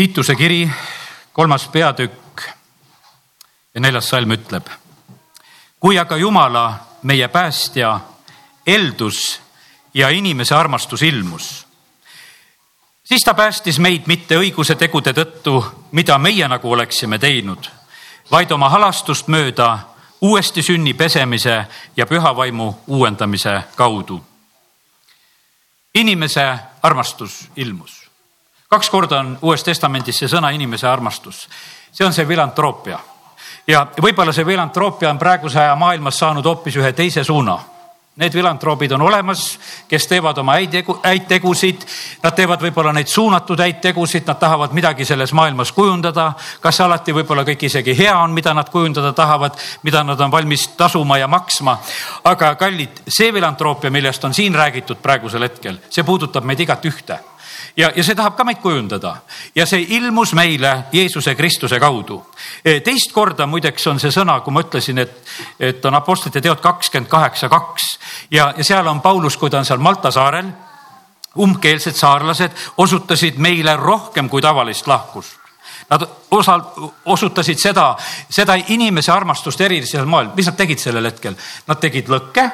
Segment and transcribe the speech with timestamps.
[0.00, 0.70] Tiituse kiri,
[1.32, 2.40] kolmas peatükk
[3.74, 4.64] ja neljas salm ütleb.
[5.80, 8.00] kui aga Jumala, meie päästja,
[8.66, 9.40] eldus
[9.94, 11.66] ja inimese armastus ilmus,
[13.04, 17.68] siis ta päästis meid mitte õiguse tegude tõttu, mida meie nagu oleksime teinud,
[18.30, 19.78] vaid oma halastust mööda
[20.20, 24.24] uuesti sünni pesemise ja püha vaimu uuendamise kaudu.
[25.94, 28.09] inimese armastus ilmus
[28.70, 31.48] kaks korda on Uues Testamendis see sõna inimese armastus.
[31.92, 32.98] see on see filantroopia
[33.66, 37.58] ja võib-olla see filantroopia on praeguse aja maailmas saanud hoopis ühe teise suuna
[38.20, 41.86] Need filantroobid on olemas, kes teevad oma häid tegu, häid tegusid.
[42.20, 46.32] Nad teevad võib-olla neid suunatud häid tegusid, nad tahavad midagi selles maailmas kujundada.
[46.60, 50.68] kas alati võib-olla kõik isegi hea on, mida nad kujundada tahavad, mida nad on valmis
[50.76, 51.78] tasuma ja maksma.
[52.24, 57.18] aga kallid, see filantroopia, millest on siin räägitud praegusel hetkel, see puudutab meid igat ühte
[57.76, 59.16] ja, ja see tahab ka meid kujundada
[59.54, 62.20] ja see ilmus meile Jeesuse Kristuse kaudu.
[62.64, 65.20] E, teist korda muideks on see sõna, kui ma ütlesin, et,
[65.58, 67.86] et on Apostlite teod kakskümmend kaheksa, kaks
[68.30, 70.50] ja, ja seal on Paulus, kui ta on seal Malta saarel.
[71.38, 75.38] umbkeelsed saarlased osutasid meile rohkem kui tavalist lahkust.
[75.90, 76.60] Nad osa,
[77.04, 77.96] osutasid seda,
[78.30, 81.34] seda inimese armastust erilisel moel, mis nad tegid sellel hetkel,
[81.66, 82.50] nad tegid lõkke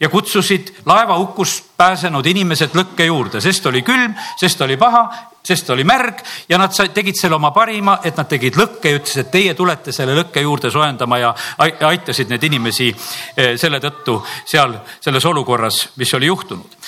[0.00, 5.02] ja kutsusid laevahukust pääsenud inimesed lõkke juurde, sest oli külm, sest oli paha,
[5.44, 9.26] sest oli märg ja nad tegid selle oma parima, et nad tegid lõkke ja ütlesid,
[9.26, 14.78] et teie tulete selle lõkke juurde soojendama ja aitasid neid inimesi eh, selle tõttu seal
[15.00, 16.80] selles olukorras, mis oli juhtunud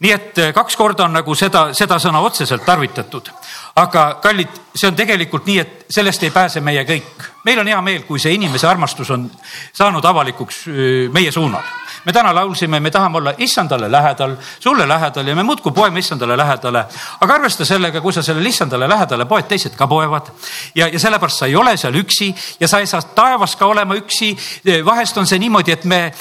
[0.00, 3.28] nii et eh, kaks korda on nagu seda, seda sõna otseselt tarvitatud.
[3.76, 7.28] aga kallid, see on tegelikult nii, et sellest ei pääse meie kõik.
[7.44, 9.30] meil on hea meel, kui see inimese armastus on
[9.72, 15.26] saanud avalikuks eh, meie suunal me täna laulsime, me tahame olla issandale lähedal, sulle lähedal
[15.26, 16.84] ja me muudkui poeme issandale lähedale.
[17.20, 20.30] aga arvesta sellega, kui sa sellele issandale lähedale poed, teised ka poevad
[20.74, 23.94] ja, ja sellepärast sa ei ole seal üksi ja sa ei saa taevas ka olema
[23.94, 24.36] üksi.
[24.84, 26.12] vahest on see niimoodi, et me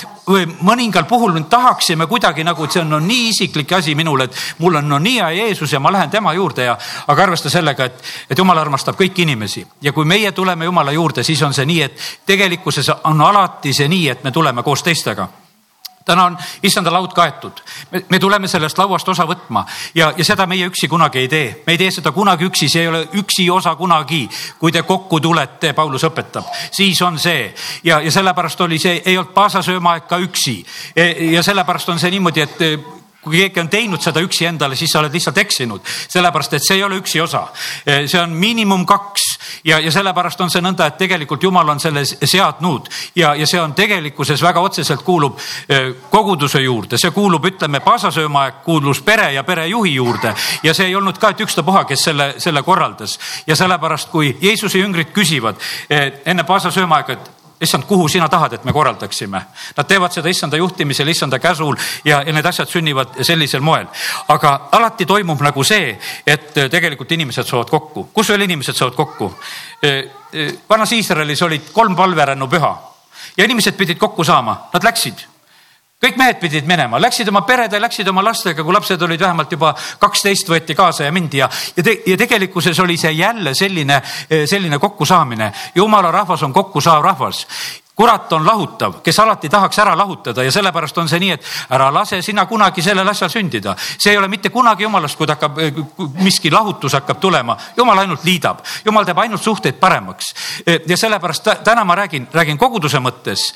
[0.62, 4.76] mõningal puhul tahaksime kuidagi nagu, et see on no, nii isiklik asi minule, et mul
[4.76, 8.04] on no nii hea Jeesus ja ma lähen tema juurde ja, aga arvesta sellega, et,
[8.30, 11.82] et jumal armastab kõiki inimesi ja kui meie tuleme Jumala juurde, siis on see nii,
[11.82, 15.28] et tegelikkuses on alati see nii, et me tuleme koos teistega
[16.06, 17.62] täna on issanda laud kaetud.
[18.10, 19.66] me tuleme sellest lauast osa võtma
[19.96, 21.64] ja, ja seda meie üksi kunagi ei tee.
[21.68, 24.30] me ei tee seda kunagi üksi, see ei ole üksi osa kunagi.
[24.60, 29.18] kui te kokku tulete, Paulus õpetab, siis on see ja, ja sellepärast oli see, ei
[29.18, 30.64] olnud paasasöömaaeg ka üksi.
[30.96, 34.92] E, ja sellepärast on see niimoodi, et kui keegi on teinud seda üksi endale, siis
[34.94, 37.48] sa oled lihtsalt eksinud, sellepärast et see ei ole üksi osa.
[37.84, 39.26] see on miinimum kaks
[39.64, 42.88] ja, ja sellepärast on see nõnda, et tegelikult jumal on selle seadnud.
[43.16, 45.40] Ja, ja see on tegelikkuses väga otseselt kuulub
[46.10, 50.34] koguduse juurde, see kuulub, ütleme, paasasöömaaeg kuulus pere ja perejuhi juurde.
[50.64, 53.20] Ja see ei olnud ka, et ükstapuha, kes selle, selle korraldas.
[53.48, 55.60] Ja sellepärast, kui Jeesuse jüngrid küsivad
[55.90, 59.42] enne paasasöömaaega, et issand, kuhu sina tahad, et me korraldaksime.
[59.78, 61.76] Nad teevad seda issanda juhtimisel, issanda käsul
[62.06, 63.88] ja, ja need asjad sünnivad sellisel moel.
[64.28, 68.10] aga alati toimub nagu see, et tegelikult inimesed saavad kokku.
[68.14, 69.34] kus veel inimesed saavad kokku?
[70.70, 72.78] vanas Iisraelis olid kolm palverännu püha
[73.38, 75.29] ja inimesed pidid kokku saama, nad läksid
[76.00, 79.74] kõik mehed pidid minema, läksid oma perede, läksid oma lastega, kui lapsed olid vähemalt juba
[80.00, 81.42] kaksteist, võeti kaasa ja mindi.
[81.42, 84.02] Ja, ja, te, ja tegelikkuses oli see jälle selline,
[84.48, 85.52] selline kokkusaamine.
[85.76, 87.46] jumala rahvas on kokkusaav rahvas
[88.00, 91.90] kurat on lahutav, kes alati tahaks ära lahutada ja sellepärast on see nii, et ära
[91.92, 93.74] lase sina kunagi sellel asjal sündida.
[93.76, 95.60] see ei ole mitte kunagi jumalast, kui ta hakkab,
[96.24, 100.32] miski lahutus hakkab tulema, jumal ainult liidab, jumal teeb ainult suhteid paremaks.
[100.88, 103.50] ja sellepärast täna ma räägin, räägin koguduse mõttes,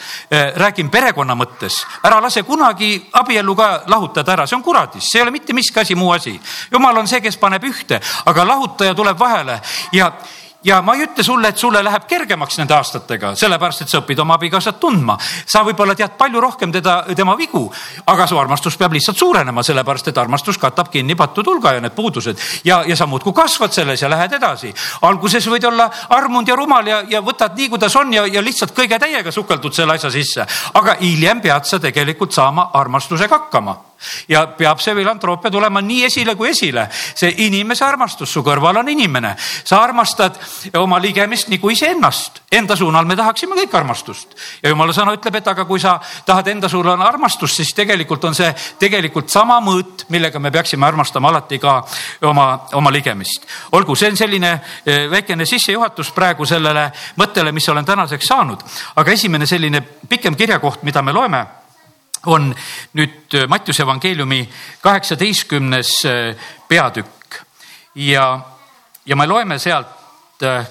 [0.60, 5.24] räägin perekonna mõttes, ära lase kunagi abiellu ka lahutada ära, see on kuradis, see ei
[5.24, 6.36] ole mitte miski asi, muu asi.
[6.72, 9.62] jumal on see, kes paneb ühte, aga lahutaja tuleb vahele
[9.96, 10.12] ja
[10.63, 14.19] ja ma ei ütle sulle, et sulle läheb kergemaks nende aastatega, sellepärast et sa õpid
[14.24, 15.18] oma abikaasat tundma.
[15.46, 17.63] sa võib-olla tead palju rohkem teda, tema vigu,
[18.06, 21.96] aga su armastus peab lihtsalt suurenema, sellepärast et armastus katab kinni pattude hulga ja need
[21.96, 24.74] puudused ja, ja sa muudkui kasvad selles ja lähed edasi.
[25.01, 28.75] alguses võid olla armunud ja rumal ja, ja võtad nii, kuidas on ja, ja lihtsalt
[28.75, 33.93] kõige täiega sukeldud selle asja sisse, aga hiljem pead sa tegelikult saama armastusega hakkama
[34.27, 36.88] ja peab see filantroopia tulema nii esile kui esile.
[36.91, 40.38] see inimese armastus, su kõrval on inimene, sa armastad
[40.79, 42.41] oma ligemist nagu iseennast.
[42.51, 46.47] Enda suunal me tahaksime kõik armastust ja jumala sõna ütleb, et aga kui sa tahad
[46.47, 51.59] enda suunal armastust, siis tegelikult on see tegelikult sama mõõt, millega me peaksime armastama alati
[51.59, 51.79] ka
[52.29, 53.47] oma, oma ligemist.
[53.71, 54.53] olgu, see on selline
[54.85, 58.63] eh, väikene sissejuhatus praegu sellele mõttele, mis olen tänaseks saanud,
[58.95, 61.45] aga esimene selline pikem kirjakoht, mida me loeme
[62.25, 62.56] on
[62.94, 64.50] nüüd äh, Mattiuse evangeeliumi
[64.81, 66.36] kaheksateistkümnes äh,
[66.68, 67.42] peatükk
[67.96, 68.40] ja
[69.06, 70.68] ja me loeme sealt äh,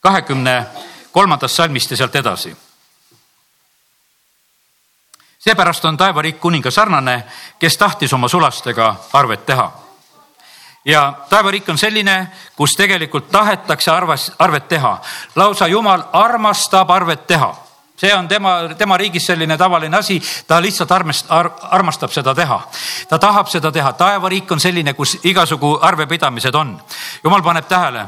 [0.00, 0.66] kahekümne
[1.12, 2.56] kolmandast salmist ja sealt edasi.
[5.38, 7.24] seepärast on taevariik kuninga sarnane,
[7.58, 9.72] kes tahtis oma sulastega arvet teha.
[10.84, 15.00] ja taevariik on selline, kus tegelikult tahetakse arvas, arvet teha.
[15.36, 17.61] lausa Jumal armastab arvet teha
[18.02, 22.58] see on tema, tema riigis selline tavaline asi, ta lihtsalt armast, ar, armastab seda teha.
[23.08, 26.74] ta tahab seda teha, taevariik on selline, kus igasugu arvepidamised on.
[27.24, 28.06] jumal paneb tähele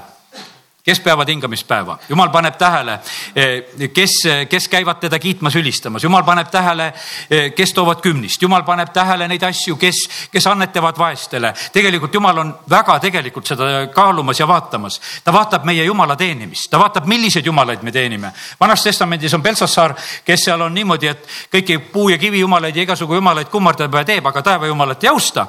[0.85, 2.99] kes peavad hingamispäeva, jumal paneb tähele,
[3.35, 4.11] eh, kes,
[4.49, 6.93] kes käivad teda kiitmas, ülistamas, jumal paneb tähele,
[7.31, 11.55] eh, kes toovad kümnist, jumal paneb tähele neid asju, kes, kes annetavad vaestele.
[11.73, 15.01] tegelikult jumal on väga tegelikult seda kaalumas ja vaatamas.
[15.25, 18.33] ta vaatab meie jumala teenimist, ta vaatab, milliseid jumalaid me teenime.
[18.61, 19.95] vanas testamendis on Belsassar,
[20.25, 24.05] kes seal on niimoodi, et kõiki puu ja kivi jumalaid ja igasugu jumalaid kummardab ja
[24.05, 25.47] teeb, aga taevajumalat ei austa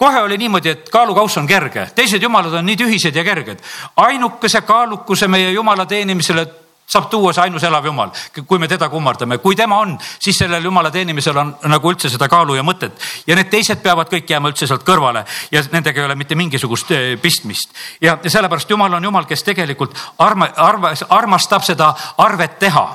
[0.00, 3.60] kohe oli niimoodi, et kaalukauss on kerge, teised jumalad on nii tühised ja kerged.
[3.96, 6.46] ainukese kaalukuse meie jumala teenimisele
[6.90, 8.10] saab tuua see ainus elav jumal,
[8.46, 12.28] kui me teda kummardame, kui tema on, siis sellel jumala teenimisel on nagu üldse seda
[12.28, 16.08] kaalu ja mõtet ja need teised peavad kõik jääma üldse sealt kõrvale ja nendega ei
[16.08, 17.76] ole mitte mingisugust eh, pistmist.
[18.00, 22.86] ja, sellepärast jumal on jumal, kes tegelikult arma, arva, armastab seda arvet teha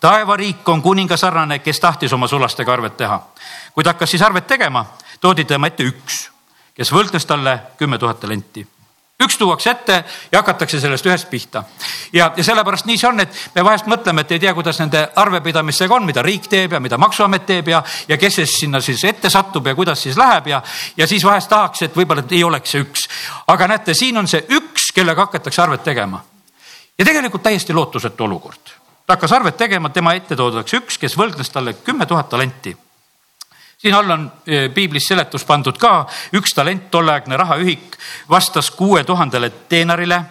[0.00, 3.20] taevariik on kuninga sarnane, kes tahtis oma sulastega arvet teha.
[3.74, 4.84] kui ta hakkas siis arvet tegema,
[5.20, 6.26] toodi tema ette üks
[6.78, 8.66] kes võltnes talle kümme tuhat talenti
[9.24, 9.96] üks tuuakse ette
[10.32, 11.64] ja hakatakse sellest ühest pihta.
[12.12, 15.02] ja, ja sellepärast nii see on, et me vahest mõtleme, et ei tea, kuidas nende
[15.18, 19.02] arvepidamistega on, mida riik teeb ja mida maksuamet teeb ja, ja kes siis sinna siis
[19.04, 20.62] ette satub ja kuidas siis läheb ja,
[20.96, 23.06] ja siis vahest tahaks, et võib-olla ei oleks see üks.
[23.46, 26.22] aga näete, siin on see üks, kellega hakatakse arvet tegema.
[26.98, 28.76] ja tegelikult täiesti lootusetu olukord.
[29.06, 32.76] ta hakkas arvet tegema, tema ette toodakse üks, kes võlgnes talle kümme tuhat talenti
[33.78, 37.94] siin all on eh, piiblis seletus pandud ka, üks talent, tolleaegne rahaühik
[38.30, 40.22] vastas kuue tuhandele teenarile.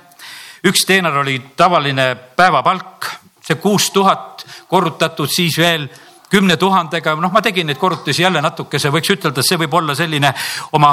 [0.67, 3.05] üks teenar oli tavaline päevapalk,
[3.41, 5.87] see kuus tuhat korrutatud siis veel
[6.29, 10.33] kümne tuhandega, noh, ma tegin neid korrutusi jälle natukese, võiks ütelda, see võib olla selline
[10.75, 10.91] oma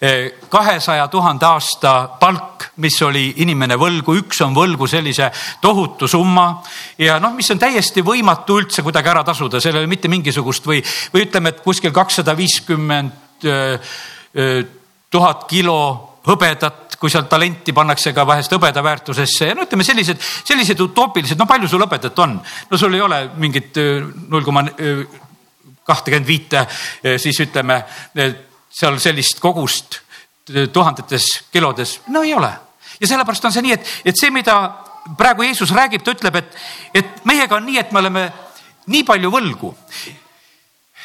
[0.00, 5.30] eh, kahesaja tuhande aasta palk, mis oli inimene võlgu, üks on võlgu sellise
[5.60, 6.48] tohutu summa.
[6.98, 10.66] Ja noh, mis on täiesti võimatu üldse kuidagi ära tasuda, seal ei ole mitte mingisugust
[10.66, 10.82] või,
[11.14, 13.96] või ütleme, et kuskil kakssada viiskümmend eh,
[14.34, 14.60] eh,
[15.10, 15.80] tuhat kilo
[16.28, 21.38] hõbedat kui sealt talenti pannakse ka vahest hõbeda väärtusesse ja no ütleme sellised, sellised utoopilised,
[21.38, 22.38] no palju sul hõbedat on?
[22.70, 23.78] no sul ei ole mingit
[24.28, 24.64] null koma
[25.88, 26.64] kahtekümmend viite,
[27.22, 27.78] siis ütleme
[28.68, 30.00] seal sellist kogust
[30.72, 32.50] tuhandetes kilodes, no ei ole.
[33.00, 34.58] ja sellepärast on see nii, et, et see, mida
[35.16, 36.60] praegu Jeesus räägib, ta ütleb, et,
[36.94, 38.28] et meiega on nii, et me oleme
[38.90, 39.74] nii palju võlgu.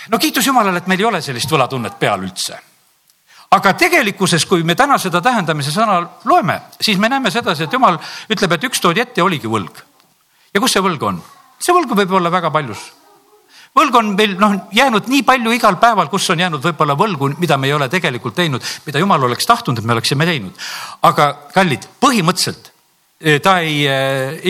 [0.09, 2.59] no kiitus Jumalale, et meil ei ole sellist võlatunnet peal üldse
[3.53, 7.99] aga tegelikkuses, kui me täna seda tähendamise sõna loeme, siis me näeme sedasi, et jumal
[8.31, 9.83] ütleb, et üks toodi ette ja oligi võlg.
[10.53, 11.21] ja kus see võlg on?
[11.59, 12.81] see võlg võib olla väga paljus.
[13.77, 17.57] võlg on meil noh jäänud nii palju igal päeval, kus on jäänud võib-olla võlgu, mida
[17.57, 20.53] me ei ole tegelikult teinud, mida jumal oleks tahtnud, et me oleksime teinud.
[21.01, 22.72] aga kallid, põhimõtteliselt
[23.43, 23.85] ta ei,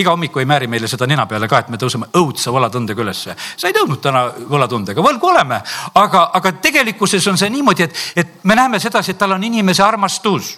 [0.00, 3.36] iga hommiku ei määri meile seda nina peale ka, et me tõuseme õudse võlatundega ülesse.
[3.56, 5.60] sa ei tõusnud täna võlatundega, võlgu oleme,
[5.94, 9.82] aga, aga tegelikkuses on see niimoodi, et, et me näeme sedasi, et tal on inimese
[9.82, 10.56] armastus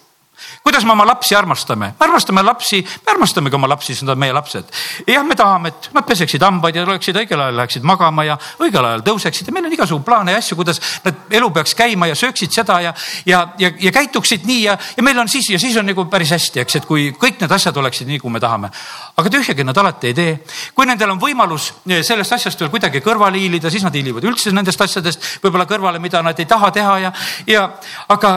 [0.62, 1.94] kuidas me oma lapsi armastame?
[2.00, 4.72] me armastame lapsi, me armastamegi oma lapsi, sest nad on meie lapsed.
[5.06, 8.84] jah, me tahame, et nad peseksid hambaid ja oleksid õigel ajal, läheksid magama ja õigel
[8.84, 12.18] ajal tõuseksid ja meil on igasugu plaane ja asju, kuidas nad elu peaks käima ja
[12.18, 12.94] sööksid seda ja,
[13.26, 16.34] ja, ja, ja käituksid nii ja, ja meil on siis ja siis on nagu päris
[16.36, 18.70] hästi, eks, et kui kõik need asjad oleksid nii, kui me tahame.
[19.16, 20.36] aga tühjagi nad alati ei tee.
[20.74, 24.52] kui nendel on võimalus eh, sellest asjast veel kuidagi kõrvale hiilida, siis nad hiilivad üldse
[24.52, 27.12] nendest asjadest võib-olla kõrvale, mida nad ei taha teha ja,
[27.46, 27.70] ja
[28.08, 28.36] aga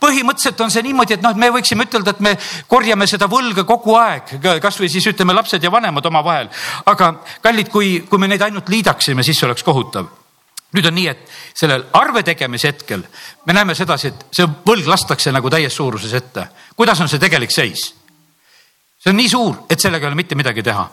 [0.00, 2.34] põhimõtteliselt on see niimoodi, et noh, et me võiksime ütelda, et me
[2.68, 6.48] korjame seda võlga kogu aeg, kasvõi siis ütleme lapsed ja vanemad omavahel.
[6.86, 10.08] aga kallid, kui, kui me neid ainult liidaksime, siis see oleks kohutav.
[10.76, 13.02] nüüd on nii, et sellel arve tegemise hetkel
[13.46, 16.48] me näeme sedasi, et see võlg lastakse nagu täies suuruses ette.
[16.76, 17.94] kuidas on see tegelik seis?
[18.98, 20.88] see on nii suur, et sellega ei ole mitte midagi teha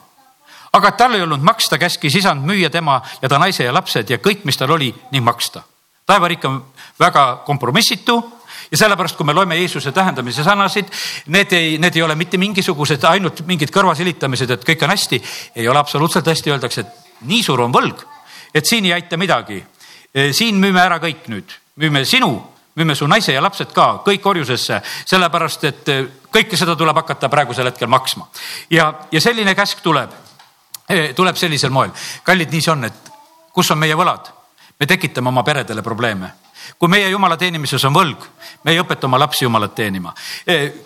[0.76, 4.20] aga tal ei olnud maksta, käskis isand müüa tema ja ta naise ja lapsed ja
[4.20, 5.64] kõik, mis tal oli, ning maksta.
[6.06, 6.64] taevariik on
[7.00, 8.35] väga kompromissitu
[8.72, 10.90] ja sellepärast, kui me loeme Jeesuse tähendamise sõnasid,
[11.34, 15.22] need ei, need ei ole mitte mingisugused ainult mingid kõrvasilitamised, et kõik on hästi.
[15.56, 18.04] ei ole absoluutselt hästi, öeldakse, et nii suur on võlg,
[18.54, 19.64] et siin ei aita midagi.
[20.14, 22.32] E, siin müüme ära kõik nüüd, müüme sinu,
[22.76, 25.98] müüme su naise ja lapsed ka kõik orjusesse, sellepärast et e,
[26.32, 28.30] kõike seda tuleb hakata praegusel hetkel maksma.
[28.70, 30.16] ja, ja selline käsk tuleb,
[30.90, 31.92] e, tuleb sellisel moel.
[32.24, 33.14] kallid, nii see on, et
[33.54, 34.32] kus on meie võlad?
[34.80, 36.45] me tekitame oma peredele probleeme
[36.78, 38.26] kui meie jumala teenimises on võlg,
[38.64, 40.14] me ei õpeta oma lapsi jumalat teenima.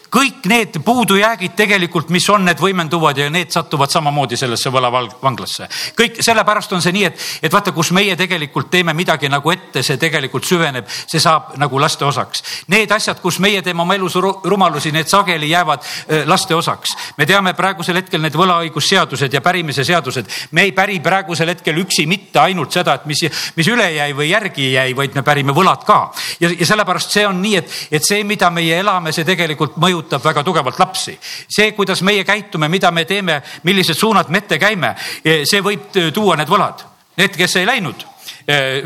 [0.09, 5.67] kõik need puudujäägid tegelikult, mis on, need võimenduvad ja need satuvad samamoodi sellesse võlavanglasse.
[5.97, 9.83] kõik sellepärast on see nii, et, et vaata, kus meie tegelikult teeme midagi nagu ette,
[9.83, 12.43] see tegelikult süveneb, see saab nagu laste osaks.
[12.67, 15.85] Need asjad, kus meie teeme oma elus rumalusi, need sageli jäävad
[16.25, 16.95] laste osaks.
[17.17, 22.05] me teame praegusel hetkel need võlaõigusseadused ja pärimise seadused, me ei päri praegusel hetkel üksi
[22.07, 23.23] mitte ainult seda, et mis,
[23.55, 26.11] mis üle jäi või järgi jäi, vaid me pärime võlad ka.
[26.39, 30.23] ja, ja sellepärast see on nii, et, et see, mida meie elame, see tegelikult mõjutab
[30.23, 31.17] väga tugevalt lapsi.
[31.47, 36.37] see, kuidas meie käitume, mida me teeme, millised suunad me ette käime, see võib tuua
[36.39, 36.85] need võlad.
[37.19, 38.05] Need, kes ei läinud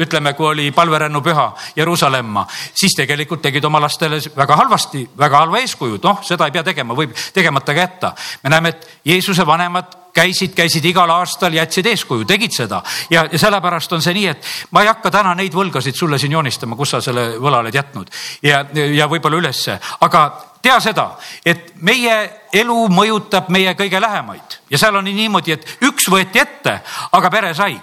[0.04, 6.00] ütleme, kui oli palverännupüha Jeruusalemma, siis tegelikult tegid oma lastele väga halvasti, väga halva eeskuju,
[6.04, 8.14] noh, seda ei pea tegema, võib tegemata ka jätta.
[8.44, 12.84] me näeme, et Jeesuse vanemad käisid, käisid igal aastal, jätsid eeskuju, tegid seda.
[13.10, 16.36] Ja, ja sellepärast on see nii, et ma ei hakka täna neid võlgasid sulle siin
[16.36, 18.12] joonistama, kus sa selle võla oled jätnud.
[18.46, 20.26] Ja, ja võib-olla ülesse, aga
[20.64, 21.10] tea seda,
[21.46, 22.18] et meie
[22.54, 24.60] elu mõjutab meie kõige lähemaid.
[24.72, 26.80] Ja seal on niimoodi, et üks võeti ette,
[27.12, 27.80] aga pere sai.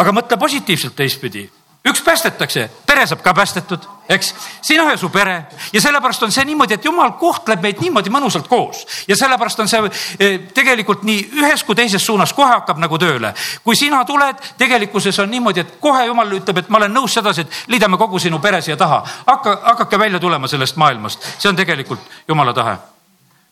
[0.00, 1.48] Aga mõtle positiivselt teistpidi.
[1.80, 5.46] Üks päästetakse, pere saab ka päästetud, eks, sina ja su pere.
[5.72, 8.82] Ja sellepärast on see niimoodi, et jumal kohtleb meid niimoodi mõnusalt koos.
[9.08, 9.88] Ja sellepärast on see
[10.20, 13.32] eh, tegelikult nii ühes kui teises suunas kohe hakkab nagu tööle.
[13.64, 17.46] kui sina tuled, tegelikkuses on niimoodi, et kohe jumal ütleb, et ma olen nõus sedasi,
[17.46, 21.56] et liidame kogu sinu pere siia taha, hakka, hakake välja tulema sellest maailmast, see on
[21.56, 22.76] tegelikult jumala tahe.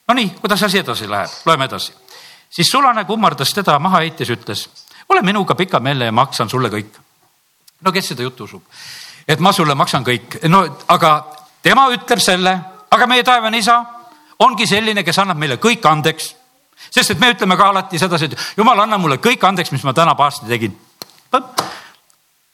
[0.08, 1.92] Nonii, kuidas asi edasi läheb, loeme edasi.
[2.50, 4.68] siis sulane kummardas teda maha heites, ütles,
[5.08, 6.98] ole minuga pikameelne ja maksan sulle kõik
[7.84, 8.62] no kes seda juttu usub?
[9.28, 11.12] et ma sulle maksan kõik, no aga
[11.62, 12.54] tema ütleb selle,
[12.90, 13.78] aga meie taevane isa
[14.44, 16.34] ongi selline, kes annab meile kõik andeks.
[16.90, 19.92] sest et me ütleme ka alati sedasi, et jumal, anna mulle kõik andeks, mis ma
[19.92, 20.76] täna paasti tegin.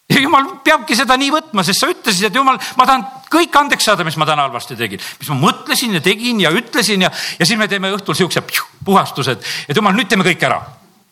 [0.09, 3.85] ja jumal peabki seda nii võtma, sest sa ütlesid, et jumal, ma tahan kõik andeks
[3.85, 7.47] saada, mis ma täna halvasti tegin, mis ma mõtlesin ja tegin ja ütlesin ja, ja
[7.47, 8.43] siis me teeme õhtul siukse
[8.85, 10.63] puhastused, et jumal, nüüd teeme kõik ära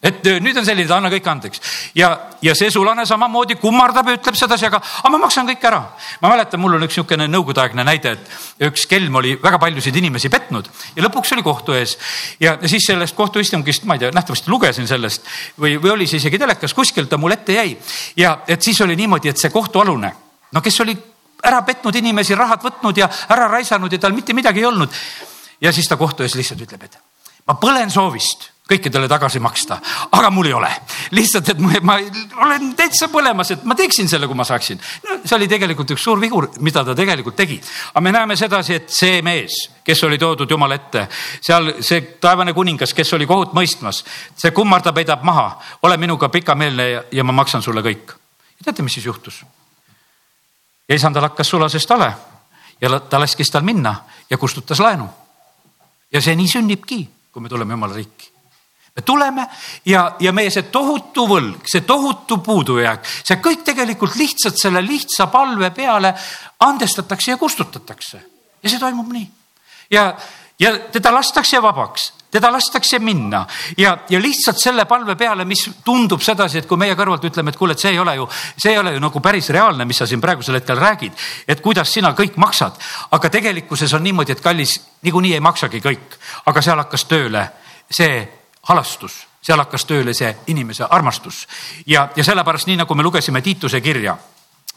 [0.02, 1.60] et nüüd on selline, anna kõik andeks
[1.94, 2.08] ja,
[2.42, 5.78] ja see sulane samamoodi kummardab ja ütleb sedasi, aga, aga ma maksan kõik ära.
[6.20, 10.30] ma mäletan, mul on üks niisugune nõukogudeaegne näide, et üks kelm oli väga paljusid inimesi
[10.32, 11.94] petnud ja lõpuks oli kohtu ees
[12.42, 15.28] ja siis sellest kohtuistungist, ma ei tea, nähtavasti lugesin sellest
[15.60, 17.76] või, või oli see isegi telekas, kuskilt ta mul ette jäi
[18.18, 20.10] ja et siis oli niimoodi, et see kohtualune,
[20.50, 20.96] no kes oli
[21.46, 24.90] ära petnud inimesi, rahad võtnud ja ära raisanud ja tal mitte midagi ei olnud.
[25.60, 26.98] ja siis ta kohtu ees lihtsalt ütleb, et
[27.46, 29.78] ma põlen soovist kõikidele tagasi maksta,
[30.14, 30.70] aga mul ei ole.
[31.10, 31.96] lihtsalt, et ma, ma
[32.46, 34.80] olen täitsa põlemas, et ma teeksin selle, kui ma saaksin.
[35.08, 37.60] no see oli tegelikult üks suur vigur, mida ta tegelikult tegi.
[37.92, 41.08] aga me näeme sedasi, et see mees, kes oli toodud Jumala ette,
[41.40, 44.04] seal see taevane kuningas, kes oli kohut mõistmas,
[44.36, 45.48] see kummardab, heidab maha,
[45.82, 48.14] ole minuga pikameelne ja, ja ma maksan sulle kõik.
[48.58, 49.42] ja teate, mis siis juhtus?
[50.88, 52.12] ja isandal hakkas sulasest ale
[52.80, 53.94] ja ta laskis tal minna
[54.30, 55.08] ja kustutas laenu.
[56.12, 58.31] ja see nii sünnibki, kui me tuleme Jumala riiki
[58.96, 59.46] me tuleme
[59.84, 65.30] ja, ja meie see tohutu võlg, see tohutu puudujääk, see kõik tegelikult lihtsalt selle lihtsa
[65.32, 66.12] palve peale
[66.60, 68.22] andestatakse ja kustutatakse.
[68.62, 69.28] Ja see toimub nii.
[69.90, 70.10] ja,
[70.60, 73.46] ja teda lastakse vabaks, teda lastakse minna.
[73.78, 77.58] Ja, ja lihtsalt selle palve peale, mis tundub sedasi, et kui meie kõrvalt ütleme, et
[77.60, 78.28] kuule, et see ei ole ju,
[78.60, 81.16] see ei ole ju nagu päris reaalne, mis sa siin praegusel hetkel räägid,
[81.48, 82.76] et kuidas sina kõik maksad,
[83.10, 86.20] aga tegelikkuses on niimoodi, et kallis, niikuinii ei maksagi kõik,
[86.52, 87.48] aga seal hakkas tööle
[87.92, 91.46] see halastus, seal hakkas tööle see inimese armastus.
[91.86, 94.16] Ja, ja sellepärast, nii nagu me lugesime Tiituse kirja,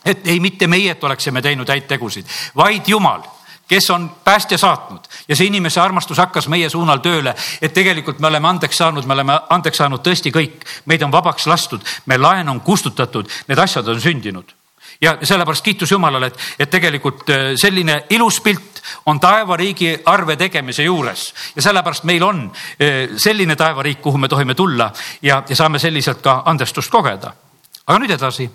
[0.05, 3.23] et ei mitte meie, et oleksime teinud häid tegusid, vaid Jumal
[3.67, 4.99] kes on päästja saatnud.
[5.27, 9.13] Ja see inimese armastus hakkas meie suunal tööle, et tegelikult me oleme andeks saanud, me
[9.13, 13.87] oleme andeks saanud tõesti kõik, meid on vabaks lastud, me laen on kustutatud, need asjad
[13.87, 14.53] on sündinud.
[15.01, 18.74] Ja sellepärast kiitus Jumalale, et, et tegelikult äh, selline ilus pilt
[19.05, 24.55] on taevariigi arve tegemise juures ja sellepärast meil on äh, selline taevariik, kuhu me tohime
[24.55, 27.33] tulla ja, ja saame selliselt ka andestust kogeda.
[27.87, 28.49] aga nüüd edasi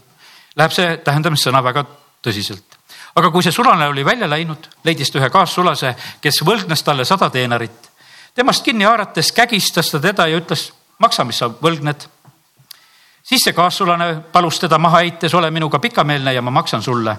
[0.56, 1.84] läheb see tähendamissõna väga
[2.22, 2.78] tõsiselt.
[3.14, 7.30] aga kui see sulane oli välja läinud, leidis ta ühe kaassulase, kes võlgnes talle sada
[7.30, 7.90] teenarit.
[8.34, 12.08] temast kinni haarates kägistas ta teda ja ütles, maksa, mis sa võlgned
[13.22, 17.16] siis see kaassulane palus teda maha heites, ole minuga pikameelne ja ma maksan sulle.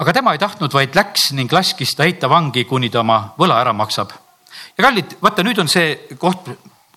[0.00, 3.60] Aga tema ei tahtnud, vaid läks ning laskis ta heita vangi, kuni ta oma võla
[3.60, 4.12] ära maksab.
[4.78, 6.48] ja kallid, vaata nüüd on see koht,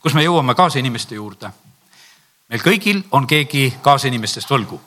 [0.02, 1.52] kus me jõuame kaasinimeste juurde.
[2.50, 4.80] meil kõigil on keegi kaasinimestest võlgu.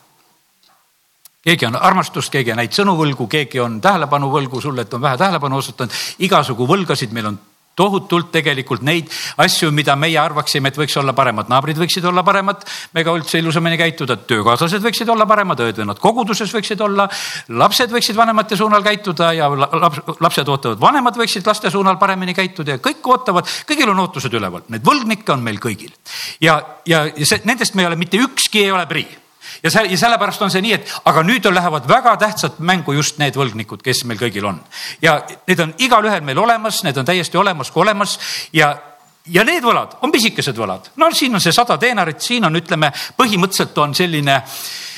[1.45, 5.01] keegi on armastust, keegi on häid sõnu võlgu, keegi on tähelepanu võlgu sulle, et on
[5.01, 7.39] vähe tähelepanu osutanud, igasugu võlgasid meil on
[7.77, 9.11] tohutult tegelikult neid
[9.43, 12.65] asju, mida meie arvaksime, et võiks olla paremad, naabrid võiksid olla paremad,
[12.97, 17.09] meiega üldse ilusamini käituda, töökaaslased võiksid olla paremad, õed-vennad koguduses võiksid olla,
[17.49, 22.77] lapsed võiksid vanemate suunal käituda ja laps, lapsed ootavad, vanemad võiksid laste suunal paremini käituda
[22.77, 25.93] ja kõik ootavad, kõigil on ootused üleval, neid võlgnikke on meil kõigil.
[26.41, 29.26] ja, ja, see, nendest me ei ole, mitte ükski ei ole prii
[29.63, 32.97] ja see ja sellepärast on see nii, et aga nüüd on, lähevad väga tähtsad mängu
[32.97, 34.61] just need võlgnikud, kes meil kõigil on.
[35.03, 38.19] ja need on igalühel meil olemas, need on täiesti olemas kui olemas
[38.53, 38.75] ja
[39.27, 42.93] ja need võlad on pisikesed võlad, no siin on see sada teenarit, siin on, ütleme,
[43.19, 44.43] põhimõtteliselt on selline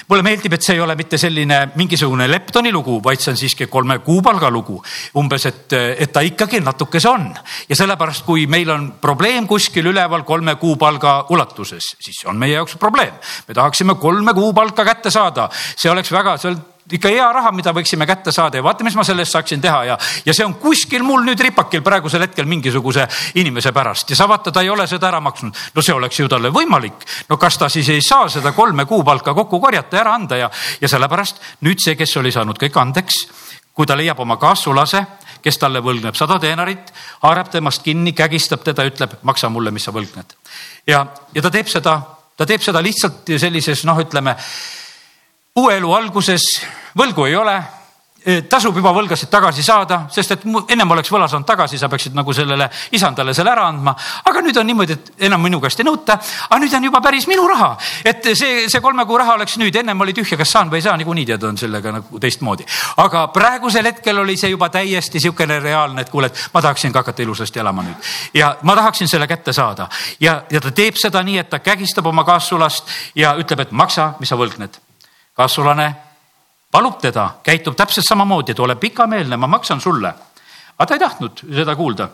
[0.08, 3.68] mulle meeldib, et see ei ole mitte selline mingisugune leptoni lugu, vaid see on siiski
[3.68, 4.80] kolme kuupalga lugu.
[5.18, 7.28] umbes, et, et ta ikkagi natukese on
[7.68, 12.56] ja sellepärast, kui meil on probleem kuskil üleval kolme kuupalga ulatuses, siis see on meie
[12.56, 13.14] jaoks probleem.
[13.48, 16.60] me tahaksime kolme kuupalka kätte saada, see oleks väga, see on
[16.92, 19.82] ikka hea raha, mida võiksime kätte saada ja vaata, mis ma selle eest saaksin teha
[19.90, 23.06] ja, ja see on kuskil mul nüüd ripakil praegusel hetkel mingisuguse
[23.40, 25.56] inimese pärast ja sa vaata, ta ei ole seda ära maksnud.
[25.74, 27.04] no see oleks ju talle võimalik.
[27.28, 30.50] no kas ta siis ei saa seda kolme kuupalka kokku korjata ja ära anda ja,
[30.80, 33.26] ja sellepärast nüüd see, kes oli saanud kõik andeks,
[33.74, 35.04] kui ta leiab oma kaassulase,
[35.42, 36.92] kes talle võlgneb sada teenarit,
[37.22, 40.34] haarab temast kinni, kägistab teda, ütleb, maksa mulle, mis sa võlgned.
[40.86, 41.04] ja,
[41.34, 42.00] ja ta teeb seda,
[42.36, 44.34] ta teeb seda lihtsalt sellises noh, ütleme
[45.58, 46.44] uue elu alguses
[46.98, 47.54] võlgu ei ole
[48.22, 52.14] e, tasub juba võlgasid tagasi saada, sest et ennem oleks võla saanud tagasi, sa peaksid
[52.14, 53.94] nagu sellele isandale selle ära andma.
[54.30, 57.26] aga nüüd on niimoodi, et enam minu käest ei nõuta, aga nüüd on juba päris
[57.30, 57.72] minu raha.
[58.04, 60.86] et see, see kolme kuu raha oleks nüüd, ennem oli tühja, kas saan või ei
[60.86, 62.66] saa, niikuinii tead, on sellega nagu teistmoodi.
[63.04, 67.02] aga praegusel hetkel oli see juba täiesti sihukene reaalne, et kuule, et ma tahaksin ka
[67.02, 69.88] hakata ilusasti elama nüüd ja ma tahaksin selle kätte saada
[70.20, 72.86] ja, ja ta teeb seda nii, et ta kägistab oma kaassulast
[73.18, 74.87] ja ütleb, et maksa, mis sa võlgned
[75.38, 75.88] kassulane
[76.70, 80.14] palub teda, käitub täpselt samamoodi, et ole pikameelne, ma maksan sulle.
[80.78, 82.08] aga ta ei tahtnud seda kuulda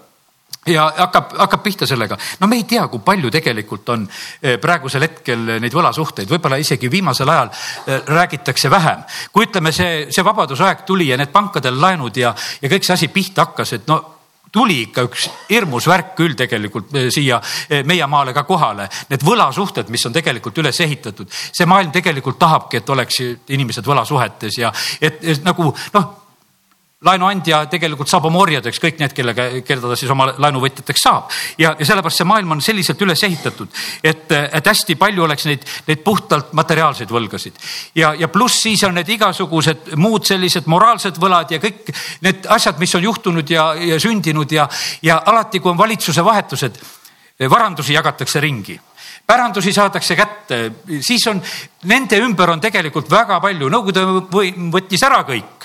[0.67, 2.17] ja hakkab, hakkab pihta sellega.
[2.41, 4.07] no me ei tea, kui palju tegelikult on
[4.43, 9.05] eh, praegusel hetkel neid võlasuhteid, võib-olla isegi viimasel ajal eh, räägitakse vähem.
[9.33, 13.09] kui ütleme, see, see vabadusaeg tuli ja need pankadel laenud ja, ja kõik see asi
[13.09, 14.14] pihta hakkas, et no
[14.55, 18.89] tuli ikka üks hirmus värk küll tegelikult eh, siia eh, meie maale ka kohale.
[19.11, 24.61] Need võlasuhted, mis on tegelikult üles ehitatud, see maailm tegelikult tahabki, et oleks inimesed võlasuhetes
[24.61, 26.13] ja et, et nagu noh
[27.05, 31.33] laenuandja tegelikult saab oma orjadeks kõik need, kellega, keda ta siis oma laenuvõtjateks saab.
[31.59, 33.69] ja, ja sellepärast see maailm on selliselt üles ehitatud,
[34.03, 37.61] et, et hästi palju oleks neid, neid puhtalt materiaalseid võlgasid.
[37.95, 41.93] ja, ja pluss siis on need igasugused muud sellised moraalsed võlad ja kõik
[42.25, 44.69] need asjad, mis on juhtunud ja, ja sündinud ja,
[45.03, 46.81] ja alati, kui on valitsuse vahetused,
[47.51, 48.81] varandusi jagatakse ringi
[49.27, 50.59] pärandusi saadakse kätte,
[51.01, 51.41] siis on,
[51.89, 54.03] nende ümber on tegelikult väga palju, Nõukogude
[54.75, 55.65] võttis ära kõik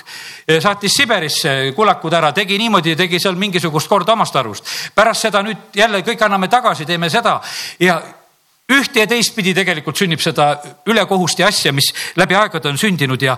[0.62, 4.70] saatis Siberisse kulakud ära, tegi niimoodi, tegi seal mingisugust korda omast arust.
[4.94, 7.40] pärast seda nüüd jälle kõik anname tagasi, teeme seda
[7.80, 8.00] ja
[8.70, 10.52] ühte ja teistpidi tegelikult sünnib seda
[10.86, 13.36] ülekohust ja asja, mis läbi aegade on sündinud ja,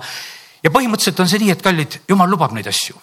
[0.62, 3.00] ja põhimõtteliselt on see nii, et kallid, jumal lubab neid asju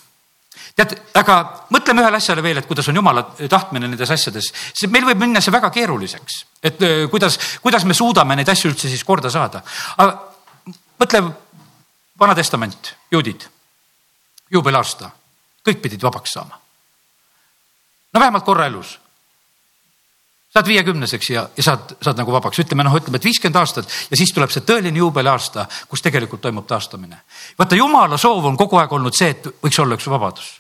[0.80, 1.36] tead, aga
[1.74, 4.52] mõtleme ühele asjale veel, et kuidas on jumala tahtmine nendes asjades,
[4.88, 8.92] meil võib minna see väga keeruliseks, et äh, kuidas, kuidas me suudame neid asju üldse
[8.92, 9.64] siis korda saada.
[11.00, 11.24] mõtle,
[12.20, 13.48] Vana Testament, juudid
[14.52, 15.10] juubelaasta,
[15.66, 16.60] kõik pidid vabaks saama.
[18.14, 19.00] no vähemalt korra elus.
[20.54, 24.18] saad viiekümneseks ja, ja saad, saad nagu vabaks, ütleme noh, ütleme, et viiskümmend aastat ja
[24.18, 27.22] siis tuleb see tõeline juubeliaasta, kus tegelikult toimub taastamine.
[27.60, 30.60] vaata, jumala soov on kogu aeg olnud see, et võiks olla üks vabadus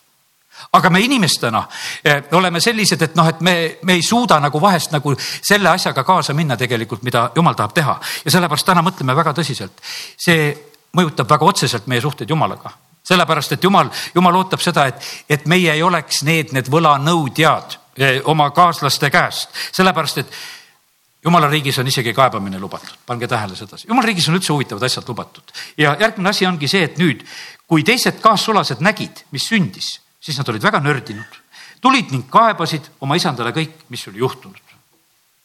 [0.73, 1.63] aga me inimestena
[2.04, 6.04] eh, oleme sellised, et noh, et me, me ei suuda nagu vahest nagu selle asjaga
[6.04, 9.82] kaasa minna tegelikult, mida jumal tahab teha ja sellepärast täna mõtleme väga tõsiselt.
[10.17, 10.52] see
[10.97, 12.73] mõjutab väga otseselt meie suhteid Jumalaga
[13.10, 18.22] sellepärast, et jumal, jumal ootab seda, et, et meie ei oleks need, need võlanõudjad eh,
[18.30, 20.39] oma kaaslaste käest, sellepärast et
[21.26, 25.10] jumala riigis on isegi kaebamine lubatud, pange tähele sedasi, jumala riigis on üldse huvitavad asjad
[25.10, 25.58] lubatud.
[25.78, 27.26] Ja järgmine asi ongi see, et nüüd,
[27.67, 31.43] kui teised kaassulased nägid, mis sündis, siis nad olid väga nördinud,
[31.82, 34.68] tulid ning kaebasid oma isandale kõik, mis oli juhtunud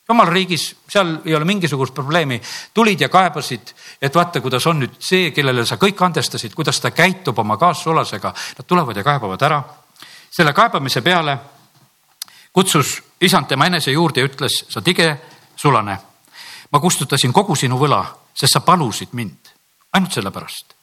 [0.08, 2.40] jumala riigis, seal ei ole mingisugust probleemi,
[2.74, 6.90] tulid ja kaebasid, et vaata, kuidas on nüüd see, kellele sa kõik andestasid, kuidas ta
[6.90, 8.34] käitub oma kaassulasega.
[8.58, 9.62] Nad tulevad ja kaebavad ära.
[10.34, 11.38] selle kaebamise peale
[12.52, 15.20] kutsus isand tema enese juurde ja ütles, sa tige
[15.56, 15.98] sulane.
[16.72, 19.48] ma kustutasin kogu sinu võla, sest sa palusid mind,
[19.92, 20.74] ainult sellepärast.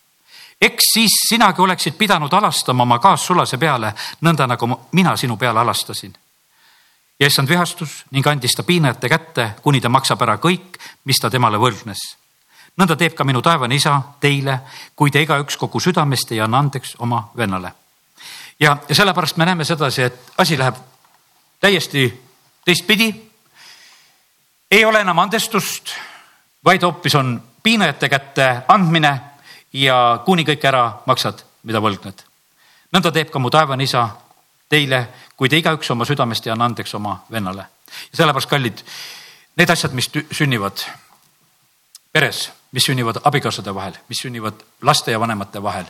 [0.62, 6.16] eks siis sinagi oleksid pidanud alastama oma kaassulase peale, nõnda nagu mina sinu peale alastasin
[7.22, 11.30] ja issand vihastus ning andis ta piinajate kätte, kuni ta maksab ära kõik, mis ta
[11.30, 12.00] temale võlgnes.
[12.78, 14.60] nõnda teeb ka minu taevane isa teile,
[14.96, 17.74] kui te igaüks kogu südamest ei anna andeks oma vennale.
[18.60, 20.76] ja, ja sellepärast me näeme sedasi, et asi läheb
[21.60, 22.22] täiesti
[22.66, 23.14] teistpidi.
[24.72, 25.94] ei ole enam andestust,
[26.66, 29.22] vaid hoopis on piinajate kätte andmine
[29.74, 32.26] ja kuni kõik ära maksad, mida võlgned.
[32.92, 34.10] nõnda teeb ka mu taevane isa
[34.70, 35.08] teile,
[35.42, 37.64] kui te igaüks oma südamest ei anna andeks oma vennale.
[38.12, 38.84] ja sellepärast, kallid,
[39.58, 40.84] need asjad, mis sünnivad
[42.14, 45.86] peres mis sünnivad abikaasade vahel, mis sünnivad laste ja vanemate vahel.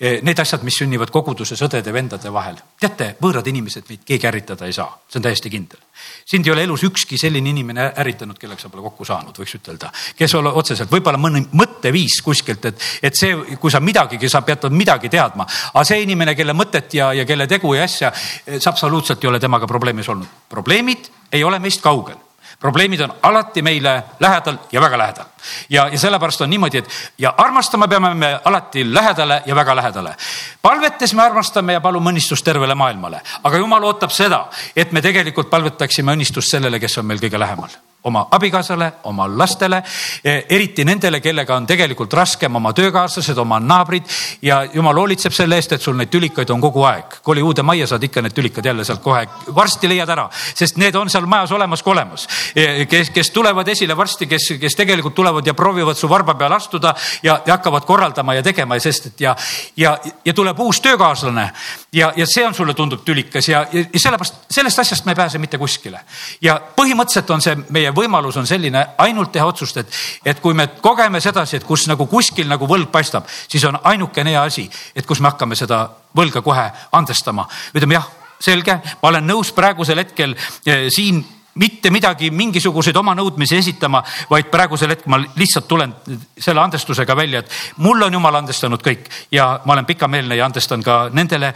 [0.00, 2.56] E, need asjad, mis sünnivad koguduses õdede-vendade vahel.
[2.80, 5.78] teate, võõrad inimesed meid keegi ärritada ei saa, see on täiesti kindel.
[6.26, 9.92] sind ei ole elus ükski selline inimene ärritanud, kellega sa pole kokku saanud, võiks ütelda.
[10.16, 14.66] kes ole otseselt, võib-olla mõni mõtteviis kuskilt, et, et see, kui sa midagigi, sa pead
[14.70, 15.46] midagi teadma.
[15.72, 18.12] aga see inimene, kelle mõtet ja, ja kelle tegu ja asja,
[18.44, 20.26] see absoluutselt ei ole temaga probleemis olnud.
[20.48, 22.23] probleemid ei ole meist kaugel
[22.64, 25.24] probleemid on alati meile lähedal ja väga lähedal.
[25.68, 30.16] ja, ja sellepärast on niimoodi, et ja armastama peame me alati lähedale ja väga lähedale.
[30.62, 34.46] palvetes me armastame ja palume õnnistust tervele maailmale, aga jumal ootab seda,
[34.76, 39.82] et me tegelikult palvetaksime õnnistust sellele, kes on meil kõige lähemal oma abikaasale, oma lastele,
[40.24, 44.08] e, eriti nendele, kellega on tegelikult raskem, oma töökaaslased, oma naabrid
[44.42, 47.20] ja jumal hoolitseb selle eest, et sul neid tülikaid on kogu aeg.
[47.22, 50.94] koli uude majja, saad ikka need tülikad jälle sealt kohe, varsti leiad ära, sest need
[50.94, 52.28] on seal majas olemas kui olemas.
[52.54, 56.58] E, kes, kes tulevad esile varsti, kes, kes tegelikult tulevad ja proovivad su varba peale
[56.60, 59.36] astuda ja, ja hakkavad korraldama ja tegema, sest et ja,
[59.76, 61.48] ja, ja tuleb uus töökaaslane
[61.92, 65.38] ja, ja see on sulle tundub tülikas ja, ja sellepärast sellest asjast me ei pääse
[65.38, 66.00] mitte kuskile.
[66.42, 70.66] ja põhimõtteliselt on see meie võimalus on selline ainult teha otsust, et, et kui me
[70.82, 75.06] kogeme sedasi, et kus nagu kuskil nagu võlg paistab, siis on ainukene hea asi, et
[75.06, 77.46] kus me hakkame seda võlga kohe andestama.
[77.74, 83.56] ütleme jah, selge, ma olen nõus praegusel hetkel eh, siin mitte midagi, mingisuguseid oma nõudmisi
[83.60, 85.94] esitama, vaid praegusel hetkel ma lihtsalt tulen
[86.38, 90.82] selle andestusega välja, et mulle on jumal andestanud kõik ja ma olen pikameelne ja andestan
[90.82, 91.52] ka nendele,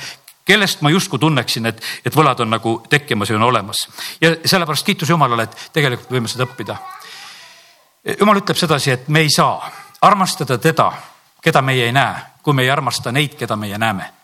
[0.48, 3.84] kellest ma justkui tunneksin, et, et võlad on nagu tekkimas ja on olemas.
[4.20, 6.78] ja sellepärast kiitus Jumalale, et tegelikult võime seda õppida.
[8.18, 9.70] Jumal ütleb sedasi, et me ei saa
[10.02, 10.92] armastada teda,
[11.44, 14.17] keda meie ei näe, kui me ei armasta neid, keda meie näeme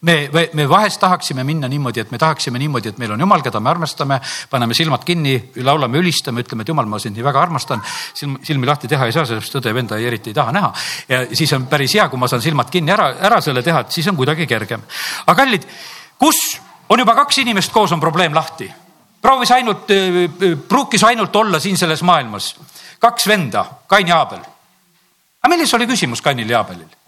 [0.00, 3.60] me, me vahest tahaksime minna niimoodi, et me tahaksime niimoodi, et meil on jumal, keda
[3.60, 5.34] me armastame, paneme silmad kinni,
[5.64, 7.82] laulame, ülistame, ütleme, et jumal, ma sind nii väga armastan.
[8.14, 10.72] silm, silmi lahti teha ei saa, sellepärast õde venda eriti ei taha näha.
[11.08, 13.92] ja siis on päris hea, kui ma saan silmad kinni ära, ära selle teha, et
[13.92, 14.82] siis on kuidagi kergem.
[15.26, 15.66] aga kallid,
[16.18, 18.70] kus on juba kaks inimest koos, on probleem lahti.
[19.20, 19.92] proovis ainult,
[20.68, 22.54] pruukis ainult olla siin selles maailmas.
[22.98, 24.40] kaks venda, Kain ja Aabel.
[25.42, 26.99] aga milles oli küsimus Kainil ja Aabelil?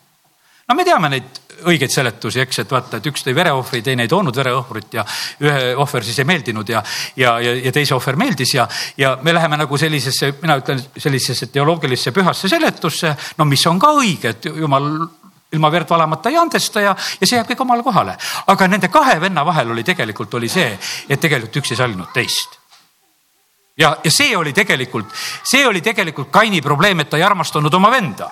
[0.69, 4.11] No me teame neid õigeid seletusi, eks, et vaata, et üks tõi vereohvri, teine ei
[4.11, 5.05] toonud vereohvrit ja
[5.45, 6.83] ühe ohver siis ei meeldinud ja,
[7.17, 8.67] ja, ja, ja teise ohver meeldis ja,
[8.99, 13.93] ja me läheme nagu sellisesse, mina ütlen sellisesse teoloogilisse pühasse seletusse, no mis on ka
[13.99, 14.89] õige, et jumal
[15.53, 18.17] ilma verd valamata ei andesta ja, ja see jääb kõik omale kohale.
[18.47, 22.59] aga nende kahe venna vahel oli tegelikult oli see, et tegelikult üks ei sallinud teist.
[23.79, 25.13] Ja, ja see oli tegelikult,
[25.45, 28.31] see oli tegelikult Kaini probleem, et ta ei armastanud oma venda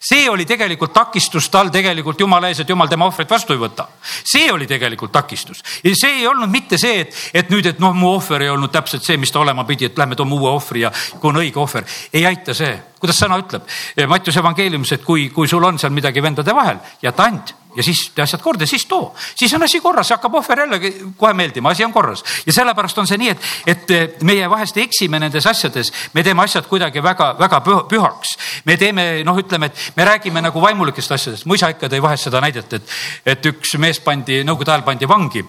[0.00, 3.88] see oli tegelikult takistus tal tegelikult jumala ees, et jumal tema ohvrit vastu ei võta.
[4.24, 7.94] see oli tegelikult takistus ja see ei olnud mitte see, et, et nüüd, et noh,
[7.94, 10.84] mu ohver ei olnud täpselt see, mis ta olema pidi, et lähme toome uue ohvri
[10.86, 11.84] ja kui on õige ohver.
[12.12, 12.74] ei aita see,
[13.06, 13.70] kuidas sõna ütleb.
[14.10, 18.10] Mattiuse evangeeliumis, et kui, kui sul on seal midagi vendade vahel, jäta and ja siis
[18.14, 20.78] tee asjad korda, siis too, siis on asi korras, hakkab ohver jälle
[21.16, 22.24] kohe meeldima, asi on korras.
[22.46, 23.34] ja sellepärast on see nii,
[23.66, 28.36] et, et meie vahest eksime nendes asjades, me teeme asjad kuidagi väga-väga pühaks.
[28.64, 32.30] me teeme, noh, ütleme, et me räägime nagu vaimulikest asjadest, mu isa ikka tõi vahest
[32.30, 35.44] seda näidet, et, et üks mees pandi, nõukogude ajal pandi vangi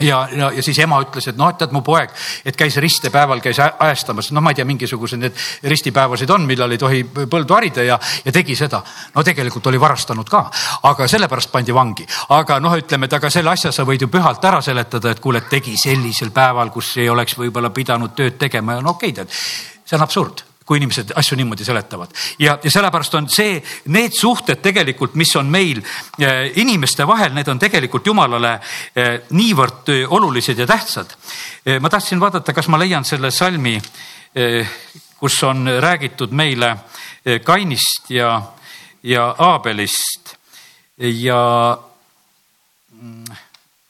[0.00, 2.12] ja, ja, ja siis ema ütles, et noh, et tead mu poeg,
[2.44, 6.80] et käis ristepäeval, käis ajastamas, noh, ma ei tea, mingisugused need ristipäevasid on, millal ei
[6.80, 8.82] tohi põldu harida ja, ja tegi seda.
[9.14, 10.42] no tegelikult oli varastanud ka,
[10.90, 12.06] aga sellepärast pandi vangi.
[12.36, 15.40] aga noh, ütleme, et aga selle asja sa võid ju pühalt ära seletada, et kuule,
[15.50, 19.32] tegi sellisel päeval, kus ei oleks võib-olla pidanud tööd tegema ja no okei okay,, tead,
[19.86, 22.10] see on absurd kui inimesed asju niimoodi seletavad.
[22.42, 23.60] Ja, ja sellepärast on see,
[23.94, 25.78] need suhted tegelikult, mis on meil
[26.18, 31.16] eh, inimeste vahel, need on tegelikult jumalale eh, niivõrd eh, olulised ja tähtsad.
[31.80, 33.74] ma tahtsin vaadata, kas ma leian selle salmi,
[35.18, 36.68] kus on räägitud meile
[37.44, 38.36] Kainist ja,
[39.02, 40.36] ja Aabelist.
[40.98, 41.40] Ja
[42.92, 43.24] mm,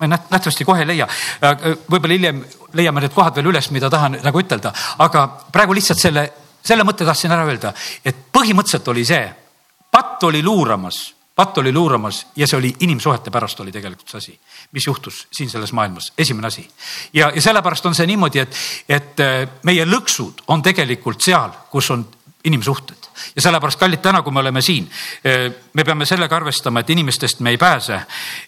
[0.01, 1.09] ma nähtavasti kohe ei leia,
[1.91, 2.41] võib-olla hiljem
[2.77, 4.73] leiame need kohad veel üles, mida tahan nagu ütelda,
[5.05, 6.25] aga praegu lihtsalt selle
[6.67, 7.73] selle mõtte tahtsin ära öelda,
[8.05, 9.27] et põhimõtteliselt oli see,
[9.91, 10.99] patt oli luuramas,
[11.37, 14.37] patt oli luuramas ja see oli inimsuhete pärast oli tegelikult see asi,
[14.73, 16.67] mis juhtus siin selles maailmas, esimene asi.
[17.13, 21.91] ja, ja sellepärast on see niimoodi, et, et äh, meie lõksud on tegelikult seal, kus
[21.95, 22.07] on
[22.47, 24.89] inimsuhted ja sellepärast, kallid, täna, kui me oleme siin,
[25.27, 28.01] äh, me peame sellega arvestama, et inimestest me ei pääse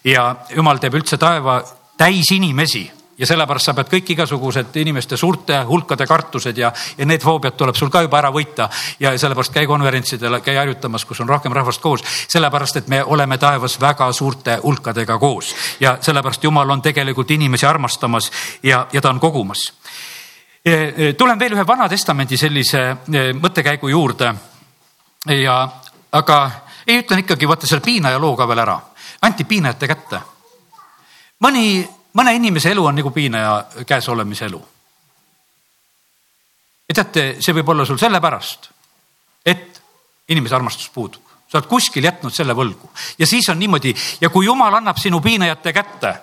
[0.03, 1.61] ja jumal teeb üldse taeva
[1.97, 2.87] täis inimesi
[3.19, 7.75] ja sellepärast sa pead kõik igasugused inimeste suurte hulkade kartused ja, ja need foobiad tuleb
[7.75, 8.69] sul ka juba ära võita.
[8.99, 13.37] ja sellepärast käi konverentsidel, käi harjutamas, kus on rohkem rahvast koos, sellepärast et me oleme
[13.37, 18.31] taevas väga suurte hulkadega koos ja sellepärast Jumal on tegelikult inimesi armastamas
[18.63, 19.73] ja, ja ta on kogumas.
[20.65, 24.33] E, e, tulen veel ühe Vana-testamendi sellise e, mõttekäigu juurde
[25.43, 25.59] ja,
[26.11, 26.39] aga
[26.87, 28.79] ei, ütlen ikkagi, vaata selle piinaja loo ka veel ära,
[29.21, 30.19] anti piinajate kätte.
[31.43, 34.61] mõni mõne inimese elu on nagu piinaja käes olemise elu.
[36.89, 38.69] ja teate, see võib olla sul sellepärast,
[39.45, 39.81] et
[40.33, 42.89] inimese armastus puudub, sa oled kuskil jätnud selle võlgu.
[43.17, 46.15] Ja siis on niimoodi ja kui jumal annab sinu piinajate kätte,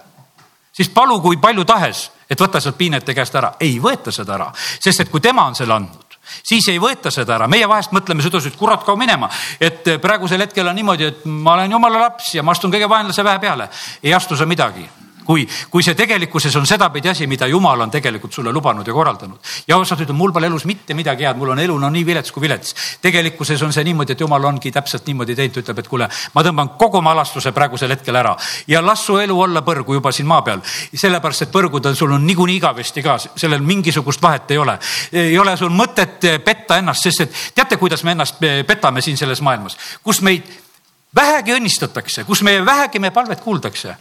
[0.72, 4.51] siis palu kui palju tahes, et võta sealt piinajate käest ära, ei võeta seda ära,
[4.57, 6.03] sest et kui tema on selle andnud
[6.42, 9.29] siis ei võeta seda ära, meie vahest mõtleme sedasi, et kurat, kao minema,
[9.62, 13.22] et praegusel hetkel on niimoodi, et ma olen jumala laps ja ma astun kõige vaenlase
[13.22, 13.68] väe peale.
[14.03, 14.83] ei astu sa midagi
[15.26, 19.38] kui, kui see tegelikkuses on sedapidi asi, mida jumal on tegelikult sulle lubanud ja korraldanud.
[19.68, 22.32] ja osad ütlevad, mul pole elus mitte midagi head, mul on elu no nii vilets
[22.32, 22.74] kui vilets.
[23.02, 26.74] tegelikkuses on see niimoodi, et jumal ongi täpselt niimoodi teinud, ütleb, et kuule, ma tõmban
[26.78, 28.36] kogu oma alastuse praegusel hetkel ära
[28.68, 30.62] ja las su elu olla põrgu juba siin maa peal.
[30.94, 34.78] sellepärast, et põrguda sul on niikuinii igavesti ka, sellel mingisugust vahet ei ole.
[35.12, 39.40] ei ole sul mõtet petta ennast, sest et teate, kuidas me ennast petame siin selles
[39.42, 40.46] maailmas, kus meid
[41.16, 43.96] vähegi õnnistatakse, kus meie vähegi meie palvet kuuldakse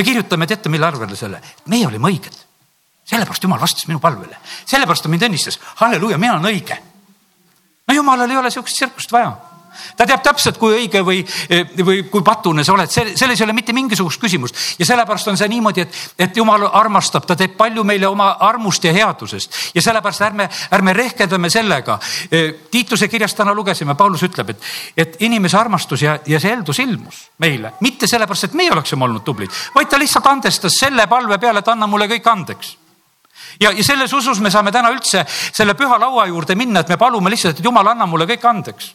[0.00, 1.42] me kirjutame, teate, mille arvele selle?
[1.68, 2.38] meie olime õiged.
[3.10, 5.60] sellepärast jumal vastas minu palvele, sellepärast ta mind õnnistas.
[5.82, 6.78] halleluuja, mina olen õige.
[7.88, 9.36] no jumalal ei ole sihukest tsirkust vaja
[9.96, 11.20] ta teab täpselt, kui õige või,
[11.84, 14.56] või kui patune sa oled, selles ei ole mitte mingisugust küsimust.
[14.78, 18.84] Ja sellepärast on see niimoodi, et, et jumal armastab, ta teeb palju meile oma armust
[18.84, 19.56] ja headusest.
[19.74, 21.98] Ja sellepärast ärme, ärme rehkendame sellega.
[22.70, 27.24] Tiituse kirjast täna lugesime, Paulus ütleb, et, et inimese armastus ja, ja see heldus ilmus
[27.42, 31.62] meile, mitte sellepärast, et meie oleksime olnud tublid, vaid ta lihtsalt andestas selle palve peale,
[31.62, 32.76] et anna mulle kõik andeks.
[33.60, 36.98] Ja, ja selles usus me saame täna üldse selle püha laua juurde minna, et me
[37.00, 38.94] palume lihtsalt, et jumal, anna mulle kõik andeks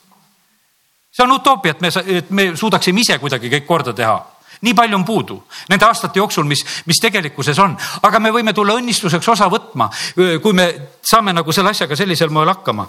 [1.15, 4.15] see on utoopia, et me, et me suudaksime ise kuidagi kõik korda teha
[4.61, 5.37] nii palju on puudu
[5.69, 7.75] nende aastate jooksul, mis, mis tegelikkuses on,
[8.07, 10.67] aga me võime tulla õnnistuseks osa võtma, kui me
[11.03, 12.87] saame nagu selle asjaga sellisel moel hakkama.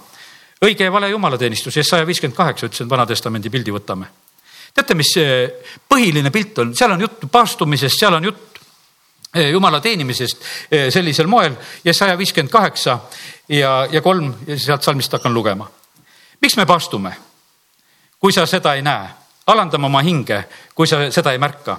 [0.65, 4.07] õige ja vale jumalateenistus, saja viiskümmend kaheksa, ütlesin, Vana-testamendi pildi võtame.
[4.75, 5.13] teate, mis
[5.89, 8.61] põhiline pilt on, seal on juttu paastumisest, seal on jutt
[9.53, 10.45] jumala teenimisest
[10.91, 12.99] sellisel moel ja saja viiskümmend kaheksa
[13.49, 15.69] ja, ja kolm ja sealt salmist hakkan lugema.
[16.41, 17.17] miks me paastume?
[18.19, 19.09] Kui sa seda ei näe.
[19.47, 21.79] alandame oma hinge, kui sa seda ei märka.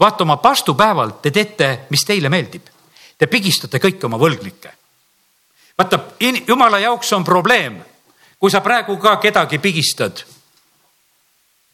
[0.00, 2.66] vaata oma pastupäeval te teete, mis teile meeldib.
[3.18, 4.70] Te pigistate kõiki oma võlglikke.
[5.78, 5.98] vaata,
[6.46, 7.82] jumala jaoks on probleem,
[8.38, 10.24] kui sa praegu ka kedagi pigistad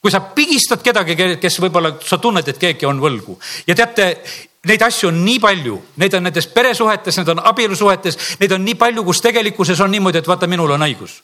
[0.07, 4.23] kui sa pigistad kedagi, kes võib-olla sa tunned, et keegi on võlgu ja teate,
[4.71, 8.77] neid asju on nii palju, neid on nendes peresuhetes, need on abielusuhetes, neid on nii
[8.79, 11.17] palju, kus tegelikkuses on niimoodi, et vaata, minul on õigus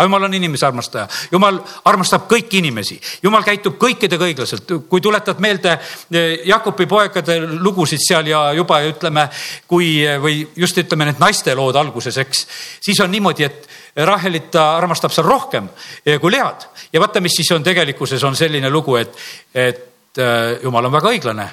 [0.00, 4.72] aga jumal on inimese armastaja, jumal armastab kõiki inimesi, jumal käitub kõikidega õiglaselt.
[4.88, 9.26] kui tuletad meelde eh, Jakobi poegade lugusid seal ja juba ütleme,
[9.68, 12.46] kui või just ütleme need naiste lood alguses, eks,
[12.80, 13.68] siis on niimoodi, et
[14.00, 15.68] Rahelit ta armastab seal rohkem
[16.06, 19.16] eh, kui Lead ja vaata, mis siis on tegelikkuses on selline lugu, et,
[19.54, 21.48] et eh, jumal on väga õiglane.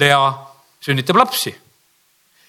[0.00, 0.22] Lea
[0.80, 1.52] sünnitab lapsi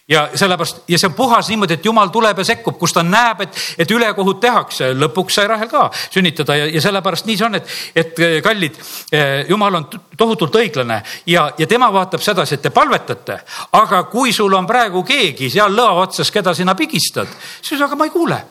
[0.07, 3.45] ja sellepärast ja see on puhas niimoodi, et jumal tuleb ja sekkub, kus ta näeb,
[3.45, 4.91] et, et ülekohut tehakse.
[4.99, 8.79] lõpuks sai Rahel ka sünnitada ja, ja sellepärast nii see on, et, et eh, kallid,
[9.11, 9.87] eh, jumal on
[10.17, 10.99] tohutult õiglane
[11.31, 13.37] ja, ja tema vaatab sedasi, et te palvetate.
[13.79, 18.09] aga kui sul on praegu keegi seal lõa otsas, keda sina pigistad, siis aga ma
[18.09, 18.41] ei kuule.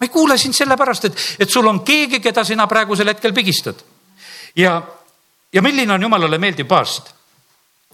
[0.00, 3.84] ma ei kuule sind sellepärast, et, et sul on keegi, keda sina praegusel hetkel pigistad.
[4.56, 4.80] ja,
[5.52, 7.12] ja milline on jumalale meeldiv paast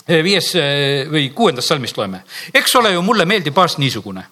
[0.09, 2.23] viies eh, või kuuendast salmist loeme.
[2.55, 4.27] eks ole ju, mulle meeldib paast niisugune.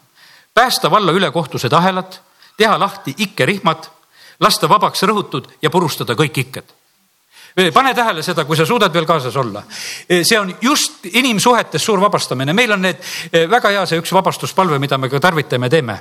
[0.54, 2.18] päästa valla ülekohtused ahelad,
[2.56, 3.88] teha lahti ikkerihmad,
[4.40, 6.72] lasta vabaks rõhutud ja purustada kõik ikked
[7.56, 9.62] eh, pane tähele seda, kui sa suudad veel kaasas olla.
[10.22, 12.96] see on just inimsuhetes suur vabastamine, meil on need
[13.50, 16.00] väga hea see üks vabastuspalve, mida me ka tarvitame teeme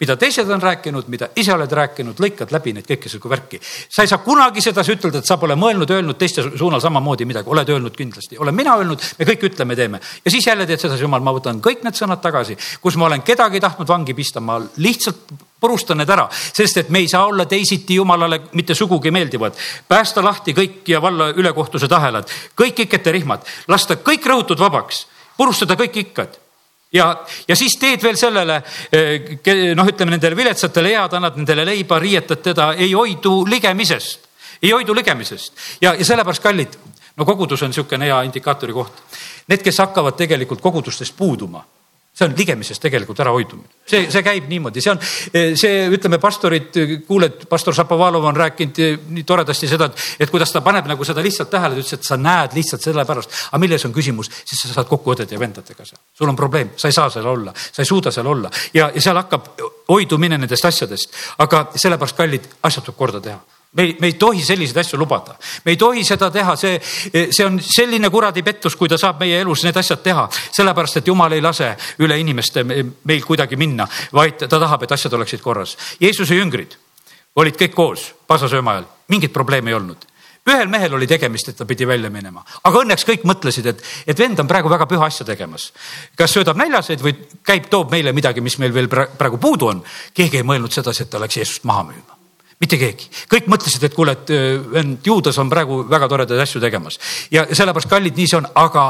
[0.00, 3.60] mida teised on rääkinud, mida ise oled rääkinud, lõikad läbi neid kõike seda värki.
[3.62, 7.50] sa ei saa kunagi sedasi ütelda, et sa pole mõelnud, öelnud teiste suunal samamoodi midagi,
[7.50, 10.00] oled öelnud kindlasti, olen mina öelnud, me kõik ütleme, teeme.
[10.24, 13.22] ja siis jälle teed sedasi, jumal, ma võtan kõik need sõnad tagasi, kus ma olen
[13.22, 15.30] kedagi tahtnud vangi pista, ma lihtsalt
[15.60, 19.54] purustan need ära, sest et me ei saa olla teisiti jumalale mitte sugugi meeldivad.
[19.88, 25.76] päästa lahti kõik ja valla ülekohtuse tahelad, kõik ikete rihmad, lasta kõik rõhutud vabaks, purustada
[25.76, 26.43] kõik ikkad
[26.94, 27.08] ja,
[27.48, 28.60] ja siis teed veel sellele
[28.92, 34.28] eh, noh, ütleme nendele viletsatele head, annad nendele leiba, riietad teda, ei hoidu ligemisest,
[34.62, 36.78] ei hoidu ligemisest ja, ja sellepärast kallid,
[37.16, 39.02] no kogudus on niisugune hea indikaatori koht.
[39.48, 41.64] need, kes hakkavad tegelikult kogudustest puuduma
[42.14, 45.00] see on ligemisest tegelikult ärahoidumine, see, see käib niimoodi, see on
[45.58, 46.76] see, ütleme, pastorid,
[47.08, 51.24] kuuled, pastor Šapovalov on rääkinud nii toredasti seda, et, et kuidas ta paneb nagu seda
[51.24, 53.40] lihtsalt tähele, ta ütles, et sa näed lihtsalt sellepärast.
[53.50, 56.70] aga milles on küsimus, siis sa saad kokku õdede ja vendadega seal, sul on probleem,
[56.76, 58.52] sa ei saa seal olla, sa ei suuda seal olla.
[58.74, 59.50] Ja, ja seal hakkab
[59.90, 63.42] hoidumine nendest asjadest, aga sellepärast, kallid, asjad tuleb korda teha
[63.74, 66.78] me ei, me ei tohi selliseid asju lubada, me ei tohi seda teha, see,
[67.30, 71.10] see on selline kuradi pettus, kui ta saab meie elus need asjad teha, sellepärast et
[71.10, 75.76] jumal ei lase üle inimeste meil kuidagi minna, vaid ta tahab, et asjad oleksid korras.
[76.00, 76.78] Jeesuse jüngrid
[77.40, 80.10] olid kõik koos paasasööma ajal, mingit probleemi ei olnud
[80.44, 84.18] ühel mehel oli tegemist, et ta pidi välja minema, aga õnneks kõik mõtlesid, et, et
[84.18, 85.70] vend on praegu väga püha asja tegemas.
[86.16, 89.80] kas söödab näljaseid või käib, toob meile midagi, mis meil veel praegu puudu on.
[90.12, 92.13] keegi ei mõelnud sedasi, et ta läks Jeesust maha müüma
[92.60, 94.34] mitte keegi, kõik mõtlesid, et kuule, et
[94.72, 96.98] vend äh, Juudas on praegu väga toredaid asju tegemas.
[97.30, 98.84] Ja sellepärast kallid, nii see on, aga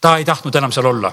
[0.00, 1.12] ta ei tahtnud enam seal olla.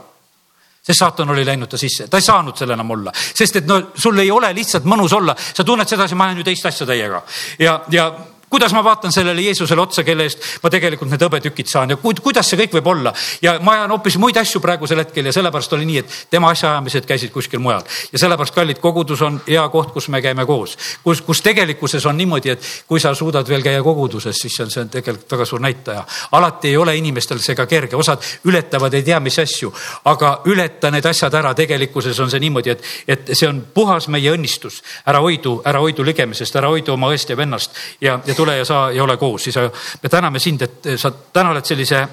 [0.88, 3.82] Sest saatan oli läinud ta sisse, ta ei saanud seal enam olla, sest et no
[3.92, 7.20] sul ei ole lihtsalt mõnus olla, sa tunned sedasi, ma ajan ju teist asja täiega.
[7.60, 8.08] Ja, ja
[8.50, 12.48] kuidas ma vaatan sellele Jeesusele otsa, kelle eest ma tegelikult need hõbetükid saan ja kuidas
[12.48, 13.14] see kõik võib olla?
[13.42, 17.08] Ja ma ajan hoopis muid asju praegusel hetkel ja sellepärast oli nii, et tema asjaajamised
[17.10, 17.84] käisid kuskil mujal.
[18.14, 22.18] Ja sellepärast kallid kogudus on hea koht, kus me käime koos, kus, kus tegelikkuses on
[22.18, 25.62] niimoodi, et kui sa suudad veel käia koguduses, siis on, see on tegelikult väga suur
[25.64, 26.06] näitaja.
[26.32, 29.74] alati ei ole inimestel see ka kerge, osad ületavad ei tea mis asju,
[30.06, 34.32] aga ületa need asjad ära, tegelikkuses on see niimoodi, et, et see on puhas meie
[34.32, 34.82] õnnistus.
[35.06, 37.76] ära hoidu, ära hoidu ligemisest, ära hoidu oma õest ja vennast.
[38.02, 39.58] Ja, ja tule ja sa ei ole koos, siis
[40.04, 42.04] me täname sind, et sa täna oled sellise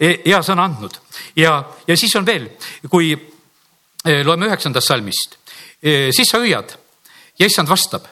[0.00, 0.98] e-, hea sõna andnud.
[1.36, 2.48] ja, ja siis on veel,
[2.90, 5.38] kui e, loeme üheksandast salmist,
[5.82, 6.74] e, siis sa hüüad
[7.38, 8.08] ja issand vastab,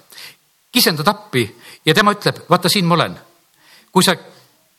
[0.73, 1.45] kisendad appi
[1.85, 3.19] ja tema ütleb, vaata siin ma olen.
[3.93, 4.17] kui sa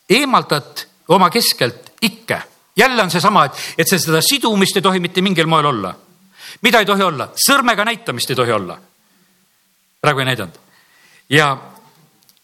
[0.10, 2.41] eemaldad oma keskelt ikke,
[2.75, 5.95] jälle on seesama, et, et see seda sidumist ei tohi mitte mingil moel olla.
[6.62, 8.77] mida ei tohi olla, sõrmega näitamist ei tohi olla.
[10.01, 10.63] praegu ei näidanud
[11.29, 11.58] ja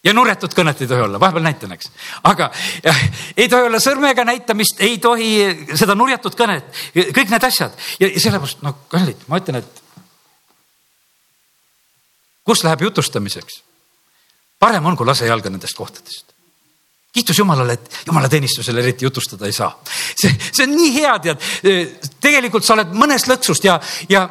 [0.04, 1.90] ja nurjatut kõnet ei tohi olla, vahepeal näitan, eks.
[2.28, 2.50] aga
[2.84, 2.94] ja,
[3.36, 5.30] ei tohi olla sõrmega näitamist, ei tohi
[5.76, 9.82] seda nurjatut kõnet, kõik need asjad ja, sellepärast, no kallid, ma ütlen, et
[12.46, 13.62] kus läheb jutustamiseks?
[14.60, 16.34] parem on, kui lase jalga nendest kohtadest.
[17.12, 19.72] kiitus Jumalale, et Jumala teenistusel eriti jutustada ei saa.
[20.16, 21.48] see, see on nii hea, tead.
[22.20, 24.28] tegelikult sa oled mõnest lõksust ja, ja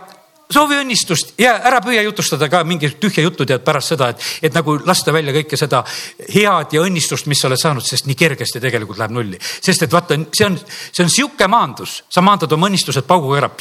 [0.53, 4.55] soovi õnnistust ja ära püüa jutustada ka mingit tühja juttu tead pärast seda, et, et
[4.55, 5.83] nagu lasta välja kõike seda
[6.25, 9.37] head ja õnnistust, mis sa oled saanud, sest nii kergesti tegelikult läheb nulli.
[9.39, 10.57] sest et vaata, see on,
[10.89, 13.53] see on sihuke maandus, sa maandad oma õnnistused pauguga ära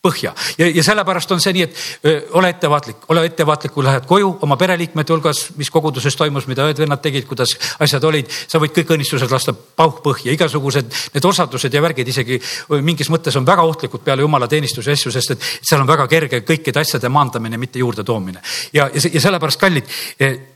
[0.00, 4.06] põhja ja, ja sellepärast on see nii, et öö, ole ettevaatlik, ole ettevaatlik, kui lähed
[4.08, 7.52] koju oma pereliikmete hulgas, mis koguduses toimus, mida õed-vennad tegid, kuidas
[7.84, 12.40] asjad olid, sa võid kõik õnnistused lasta pauhpõhja, igasugused need osadused ja värgid isegi
[12.80, 16.40] mingis mõttes on väga ohtlikud peale jumala teenistuse asju, sest et seal on väga kerge
[16.48, 18.40] kõikide asjade maandamine, mitte juurde toomine.
[18.72, 20.00] ja, ja, ja sellepärast kallid,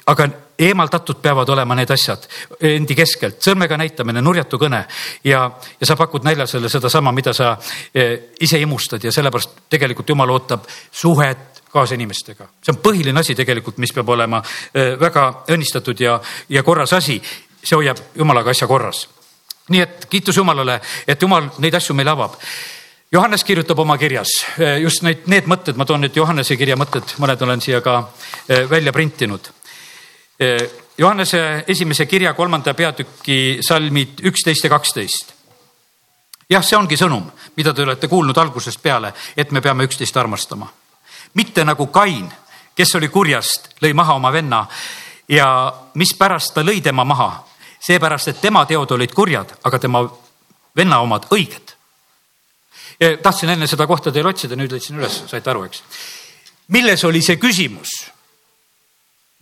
[0.07, 2.27] aga eemaldatud peavad olema need asjad
[2.61, 4.85] endi keskelt, sõrmega näitamine, nurjatu kõne
[5.25, 5.45] ja,
[5.81, 7.55] ja sa pakud näljasele sedasama, mida sa
[7.95, 12.47] eh, ise imustad ja sellepärast tegelikult jumal ootab suhet kaasinimestega.
[12.63, 14.43] see on põhiline asi tegelikult, mis peab olema
[14.75, 17.21] eh, väga õnnistatud ja, ja korras asi.
[17.65, 19.09] see hoiab jumalaga asja korras.
[19.69, 22.39] nii et kiitus Jumalale, et Jumal neid asju meile avab
[23.13, 27.19] Johannes kirjutab oma kirjas eh, just neid, need mõtted, ma toon nüüd Johannese kirja mõtted,
[27.19, 28.09] mõned olen siia ka
[28.71, 29.51] välja printinud
[30.99, 35.33] Johannese esimese kirja kolmanda peatüki salmid üksteist ja kaksteist.
[36.51, 37.25] jah, see ongi sõnum,
[37.57, 40.69] mida te olete kuulnud algusest peale, et me peame üksteist armastama.
[41.35, 42.31] mitte nagu Kain,
[42.75, 44.67] kes oli kurjast, lõi maha oma venna
[45.29, 47.45] ja mispärast ta lõi tema maha,
[47.81, 50.09] seepärast, et tema teod olid kurjad, aga tema
[50.77, 51.75] venna omad õiged.
[53.23, 55.83] tahtsin enne seda kohta teil otsida, nüüd leidsin üles, saite aru, eks.
[56.69, 58.14] milles oli see küsimus?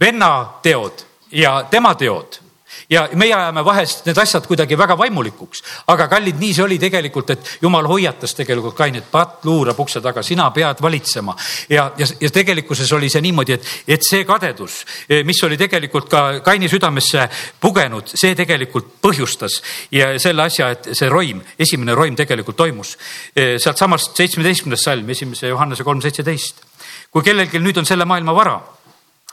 [0.03, 2.43] Venna teod ja tema teod
[2.91, 5.63] ja meie ajame vahest need asjad kuidagi väga vaimulikuks,
[5.93, 10.23] aga kallid, nii see oli tegelikult, et jumal hoiatas tegelikult Kainit, patt luurab ukse taga,
[10.27, 11.37] sina pead valitsema.
[11.69, 14.83] ja, ja, ja tegelikkuses oli see niimoodi, et, et see kadedus,
[15.25, 17.29] mis oli tegelikult ka Kaini südamesse
[17.61, 19.61] pugenud, see tegelikult põhjustas
[19.93, 22.97] ja selle asja, et see roim, esimene roim tegelikult toimus.
[23.35, 26.65] sealtsamast seitsmeteistkümnes salm, esimese Johannese kolm seitseteist.
[27.13, 28.61] kui kellelgi nüüd on selle maailma vara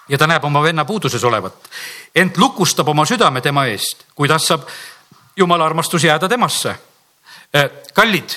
[0.10, 1.70] ja ta näeb oma venna puuduses olevat,
[2.16, 4.68] ent lukustab oma südame tema eest, kuidas saab
[5.38, 6.76] jumala armastus jääda temasse.
[7.54, 8.30] Eh, kallid,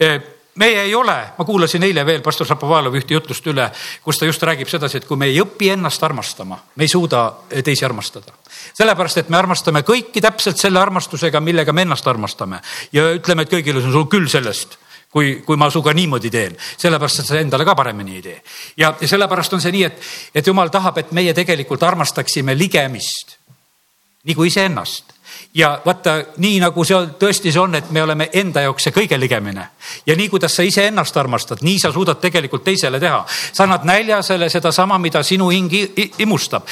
[0.00, 0.22] eh,
[0.54, 3.70] meie ei ole, ma kuulasin eile veel pastor Šapovalovi ühte jutlust üle,
[4.04, 7.24] kus ta just räägib sedasi, et kui me ei õpi ennast armastama, me ei suuda
[7.64, 8.32] teisi armastada.
[8.74, 12.60] sellepärast, et me armastame kõiki täpselt selle armastusega, millega me ennast armastame
[12.92, 14.78] ja ütleme, et kõigil on sul küll sellest
[15.12, 18.42] kui, kui ma sinuga niimoodi teen, sellepärast et sa endale ka paremini ei tee.
[18.76, 20.02] ja, sellepärast on see nii, et,
[20.34, 23.36] et jumal tahab, et meie tegelikult armastaksime ligemist
[24.24, 25.12] nagu iseennast.
[25.54, 29.18] Ja vaata, nii nagu see tõesti see on, et me oleme enda jaoks see kõige
[29.20, 29.68] ligemine
[30.06, 33.24] ja nii, kuidas sa iseennast armastad, nii sa suudad tegelikult teisele teha.
[33.52, 35.72] sa annad näljasele sedasama, mida sinu hing
[36.18, 36.62] imustab.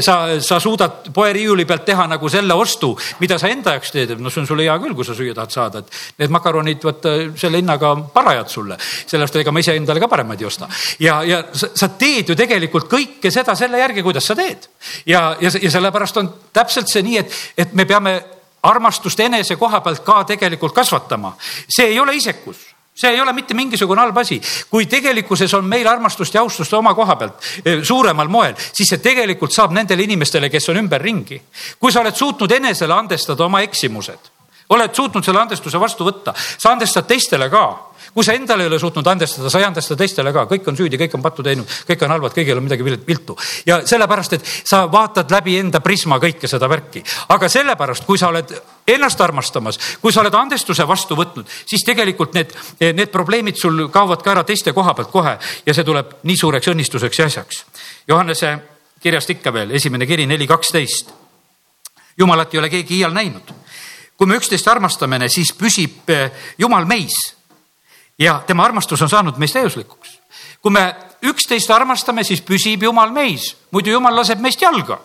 [0.00, 4.30] sa, sa suudad poeriiuli pealt teha nagu selle ostu, mida sa enda jaoks teed, no
[4.30, 7.62] see on sulle hea küll, kui sa süüa tahad saada, et need makaronid, vaata selle
[7.62, 8.78] hinnaga parajad sulle.
[8.78, 10.68] sellepärast ega ma iseendale ka paremaid ei osta
[11.00, 14.68] ja, ja sa, sa teed ju tegelikult kõike seda selle järgi, kuidas sa teed
[15.06, 18.16] ja, ja, ja sellepärast on täpselt see nii, et, et me peame
[18.62, 21.36] armastust enese koha pealt ka tegelikult kasvatama.
[21.68, 24.40] see ei ole isekus see ei ole mitte mingisugune halb asi,
[24.70, 29.00] kui tegelikkuses on meil armastust ja austust oma koha pealt eh, suuremal moel, siis see
[29.00, 31.40] tegelikult saab nendele inimestele, kes on ümberringi.
[31.80, 34.28] kui sa oled suutnud enesele andestada oma eksimused,
[34.68, 37.64] oled suutnud selle andestuse vastu võtta, sa andestad teistele ka
[38.14, 40.98] kui sa endale ei ole suutnud andestada, sa ei andesta teistele ka, kõik on süüdi,
[41.00, 43.36] kõik on pattu teinud, kõik on halvad, kõigil on midagi viltu.
[43.66, 48.28] ja sellepärast, et sa vaatad läbi enda prisma kõike seda värki, aga sellepärast, kui sa
[48.28, 48.52] oled
[48.86, 54.22] ennast armastamas, kui sa oled andestuse vastu võtnud, siis tegelikult need, need probleemid sul kaovad
[54.22, 57.64] ka ära teiste koha pealt kohe ja see tuleb nii suureks õnnistuseks ja asjaks.
[58.08, 58.56] Johannese
[59.02, 61.10] kirjast ikka veel, esimene kiri neli kaksteist.
[62.18, 63.52] jumalat ei ole keegi iial näinud.
[64.16, 67.41] kui me üksteist armastame, siis püsib eh, Jumal meis
[68.18, 70.18] ja tema armastus on saanud meist täiuslikuks.
[70.62, 74.98] kui me üksteist armastame, siis püsib Jumal meis, muidu Jumal laseb meist jalga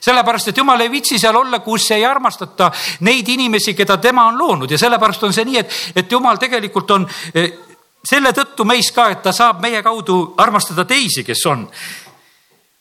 [0.00, 4.38] sellepärast, et jumal ei viitsi seal olla, kus ei armastata neid inimesi, keda tema on
[4.38, 7.52] loonud ja sellepärast on see nii, et, et jumal tegelikult on eh,
[8.06, 11.66] selle tõttu meis ka, et ta saab meie kaudu armastada teisi, kes on.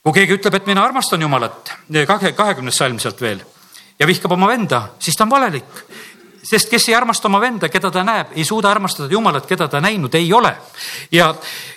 [0.05, 1.71] kui keegi ütleb, et mina armastan Jumalat,
[2.07, 3.41] kahe, kahekümnes salm sealt veel
[3.99, 5.85] ja vihkab oma venda, siis ta on valelik
[6.45, 9.81] sest kes ei armasta oma venda, keda ta näeb, ei suuda armastada Jumalat, keda ta
[9.81, 10.55] näinud ei ole.
[11.11, 11.33] ja,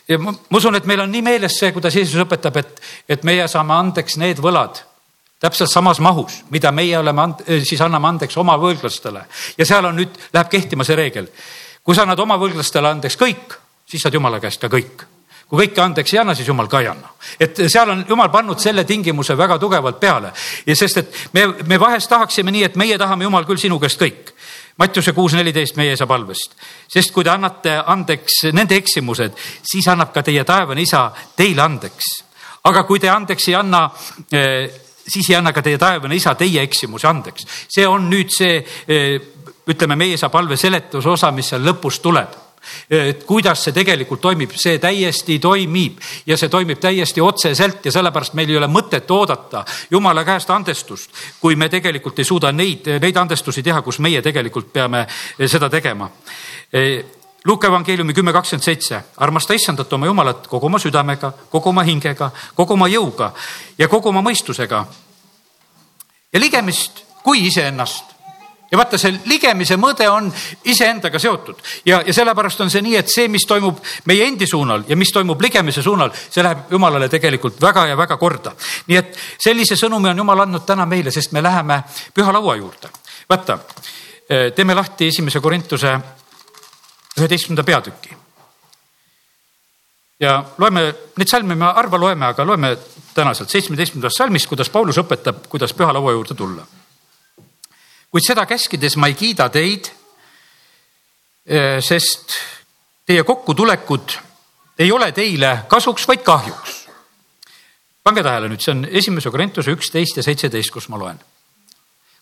[0.09, 3.49] ja ma usun, et meil on nii meeles see, kuidas Jeesus õpetab, et, et meie
[3.49, 4.85] saame andeks need võlad
[5.41, 9.23] täpselt samas mahus, mida meie oleme, eh, siis anname andeks oma võlglastele
[9.59, 11.29] ja seal on nüüd, läheb kehtima see reegel.
[11.83, 13.55] kui sa annad oma võlglastele andeks kõik,
[13.87, 15.07] siis saad Jumala käest ka kõik
[15.49, 17.09] kui kõike andeks ei anna, siis jumal ka ei anna.
[17.41, 20.33] et seal on jumal pannud selle tingimuse väga tugevalt peale
[20.67, 24.01] ja sest, et me, me vahest tahaksime nii, et meie tahame jumal küll sinu käest
[24.01, 24.35] kõik
[24.79, 26.53] Mattiuse kuus neliteist meie isa palvest,
[26.89, 29.35] sest kui te annate andeks nende eksimused,
[29.67, 32.13] siis annab ka teie taevane isa teile andeks.
[32.65, 33.91] aga kui te andeks ei anna,
[34.33, 34.71] eh,
[35.09, 37.47] siis ei anna ka teie taevane isa teie eksimusi andeks.
[37.69, 39.21] see on nüüd see, eh,
[39.67, 42.48] ütleme, meie isa palve seletusosa, mis seal lõpus tuleb
[42.91, 48.35] et kuidas see tegelikult toimib, see täiesti toimib ja see toimib täiesti otseselt ja sellepärast
[48.39, 51.11] meil ei ole mõtet oodata jumala käest andestust,
[51.41, 55.07] kui me tegelikult ei suuda neid, neid andestusi teha, kus meie tegelikult peame
[55.47, 56.11] seda tegema.
[57.45, 62.31] Luuke evangeeliumi kümme kakskümmend seitse, armasta issandat oma jumalat kogu oma südamega, kogu oma hingega,
[62.55, 63.31] kogu oma jõuga
[63.79, 64.85] ja kogu oma mõistusega.
[66.33, 68.18] ja ligemist kui iseennast
[68.71, 70.29] ja vaata, see ligemise mõõde on
[70.69, 74.85] iseendaga seotud ja, ja sellepärast on see nii, et see, mis toimub meie endi suunal
[74.89, 78.53] ja mis toimub ligemise suunal, see läheb jumalale tegelikult väga ja väga korda.
[78.87, 81.83] nii et sellise sõnumi on jumal andnud täna meile, sest me läheme
[82.15, 82.93] püha laua juurde.
[83.31, 83.59] vaata,
[84.29, 85.99] eh, teeme lahti esimese Korintuse
[87.19, 88.17] üheteistkümnenda peatüki.
[90.21, 92.77] ja loeme neid salme, me harva loeme, aga loeme
[93.15, 96.67] täna sealt seitsmeteistkümnendast salmist, kuidas Paulus õpetab, kuidas püha laua juurde tulla
[98.11, 99.91] kuid seda käskides ma ei kiida teid,
[101.47, 102.37] eh, sest
[103.07, 104.17] teie kokkutulekud
[104.79, 106.87] ei ole teile kasuks, vaid kahjuks.
[108.05, 111.21] pange tähele nüüd, see on esimese Korintuse üksteist ja seitseteist, kus ma loen.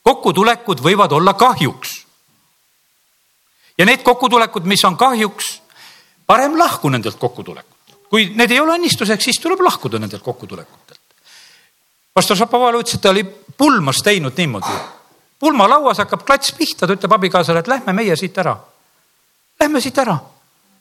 [0.02, 2.06] kokkutulekud võivad olla kahjuks.
[3.78, 5.62] ja need kokkutulekud, mis on kahjuks,
[6.26, 7.98] parem lahku nendelt kokkutulekut.
[8.10, 11.00] kui need ei ole õnnistuseks, siis tuleb lahkuda nendelt kokkutulekutelt.
[12.14, 13.24] pastor Šapovalov ütles, et ta oli
[13.56, 14.95] pulmas teinud niimoodi
[15.40, 18.56] pulmalauas hakkab klats pihta, ta ütleb abikaasale, et lähme meie siit ära.
[19.60, 20.18] Lähme siit ära.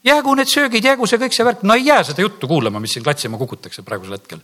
[0.06, 2.94] jäägu need söögid, jäägu see kõik see värk, no ei jää seda juttu kuulama, mis
[2.94, 4.40] siin klatsima kukutakse praegusel hetkel.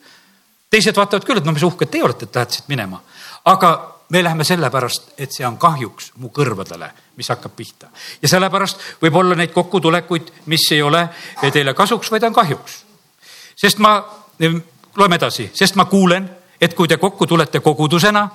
[0.70, 3.02] teised vaatavad küll, et no mis uhked teie olete, et lähete siit minema.
[3.46, 7.88] aga me läheme sellepärast, et see on kahjuks mu kõrvadele, mis hakkab pihta.
[8.22, 11.10] ja sellepärast võib olla neid kokkutulekuid, mis ei ole
[11.52, 12.86] teile kasuks, vaid on kahjuks.
[13.56, 14.02] sest ma,
[14.96, 16.30] loeme edasi, sest ma kuulen,
[16.62, 18.30] et kui te kokku tulete kogudusena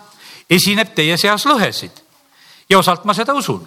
[0.51, 2.03] esineb teie seas lõhesid
[2.69, 3.65] ja osalt ma seda usun.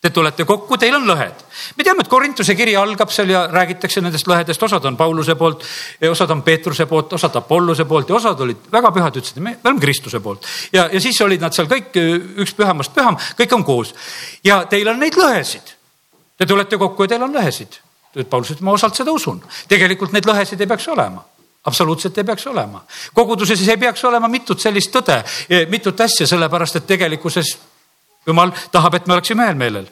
[0.00, 1.40] Te tulete kokku, teil on lõhed.
[1.76, 5.64] me teame, et Korintuse kiri algab seal ja räägitakse nendest lõhedest, osad on Pauluse poolt,
[6.10, 9.80] osad on Peetruse poolt, osad Apolluse poolt ja osad olid väga pühad, ütlesid, me oleme
[9.80, 10.46] Kristuse poolt.
[10.72, 11.96] ja, ja siis olid nad seal kõik
[12.44, 13.94] üks pühamast püham, kõik on koos
[14.44, 15.74] ja teil on neid lõhesid.
[16.36, 17.80] Te tulete kokku ja teil on lõhesid.
[18.30, 19.42] Paulus ütleb, ma osalt seda usun.
[19.68, 21.24] tegelikult neid lõhesid ei peaks olema
[21.66, 22.84] absoluutselt ei peaks olema.
[23.14, 25.18] koguduses ei peaks olema mitut sellist tõde,
[25.68, 27.56] mitut asja, sellepärast et tegelikkuses
[28.26, 29.86] jumal tahab, et me oleksime ühel meelel.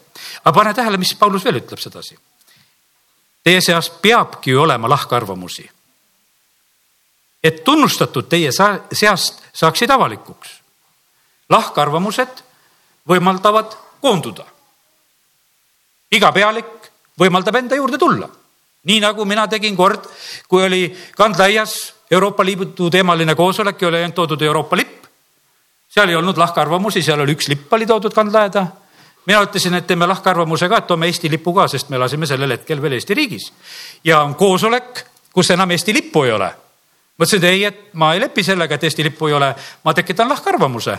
[0.45, 2.19] aga pane tähele, mis Paulus veel ütleb sedasi.
[3.45, 5.71] Teie seas peabki ju olema lahkarvamusi.
[7.43, 8.51] et tunnustatud teie
[8.93, 10.61] seast saaksid avalikuks.
[11.51, 12.43] lahkarvamused
[13.09, 14.45] võimaldavad koonduda.
[16.11, 18.44] iga pealik võimaldab enda juurde tulla
[18.85, 20.05] nii nagu mina tegin kord,
[20.49, 20.83] kui oli
[21.17, 25.05] kandlaias Euroopa Liidu teemaline koosolek ja oli ainult toodud Euroopa lipp.
[25.89, 28.67] seal ei olnud lahkarvamusi, seal oli üks lipp oli toodud kandlaeda.
[29.27, 32.51] mina ütlesin, et teeme lahkarvamuse ka, et toome Eesti lipu ka, sest me elasime sellel
[32.51, 33.53] hetkel veel Eesti riigis.
[34.05, 36.55] ja on koosolek, kus enam Eesti lippu ei ole.
[37.19, 39.55] mõtlesin, et ei, et ma ei lepi sellega, et Eesti lippu ei ole,
[39.85, 40.99] ma tekitan lahkarvamuse.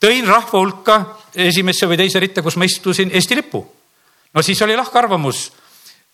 [0.00, 1.04] tõin rahva hulka
[1.34, 3.66] esimesse või teise ritta, kus ma istusin, Eesti lipu.
[4.34, 5.52] no siis oli lahkarvamus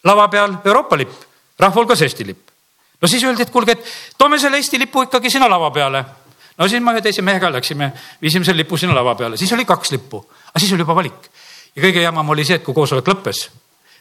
[0.05, 1.13] lava peal Euroopa lipp,
[1.59, 2.51] rahva hulgas Eesti lipp.
[3.01, 6.05] no siis öeldi, et kuulge, et toome selle Eesti lipu ikkagi sinna lava peale.
[6.59, 7.93] no siis ma ühe teise mehega läksime,
[8.23, 11.29] viisime selle lipu sinna lava peale, siis oli kaks lippu, aga siis oli juba valik.
[11.75, 13.49] ja kõige jamam oli see, et kui koosolek lõppes,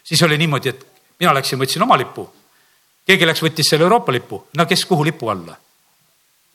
[0.04, 0.86] siis oli niimoodi, et
[1.20, 2.30] mina läksin, võtsin oma lipu.
[3.06, 5.58] keegi läks, võttis selle Euroopa lipu, no kes kuhu lipu alla.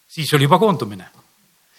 [0.09, 1.09] siis oli juba koondumine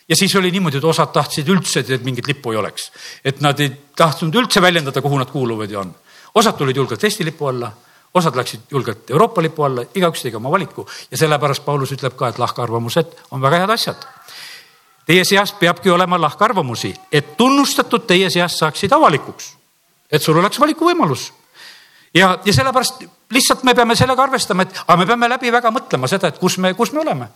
[0.07, 2.91] ja siis oli niimoodi, et osad tahtsid üldse, et mingit lippu ei oleks,
[3.25, 5.91] et nad ei tahtnud üldse väljendada, kuhu nad kuuluvad ja on
[6.37, 7.71] osad tulid julgelt Eesti lipu alla,
[8.13, 12.29] osad läksid julgelt Euroopa lipu alla, igaüks tegi oma valiku ja sellepärast Paulus ütleb ka,
[12.31, 14.05] et lahkarvamused on väga head asjad.
[15.07, 19.53] Teie seas peabki olema lahkarvamusi, et tunnustatud teie seast saaksid avalikuks,
[20.11, 21.31] et sul oleks valikuvõimalus.
[22.13, 26.07] ja, ja sellepärast lihtsalt me peame sellega arvestama, et aga me peame läbi väga mõtlema
[26.07, 27.27] seda, et kus me, kus me oleme,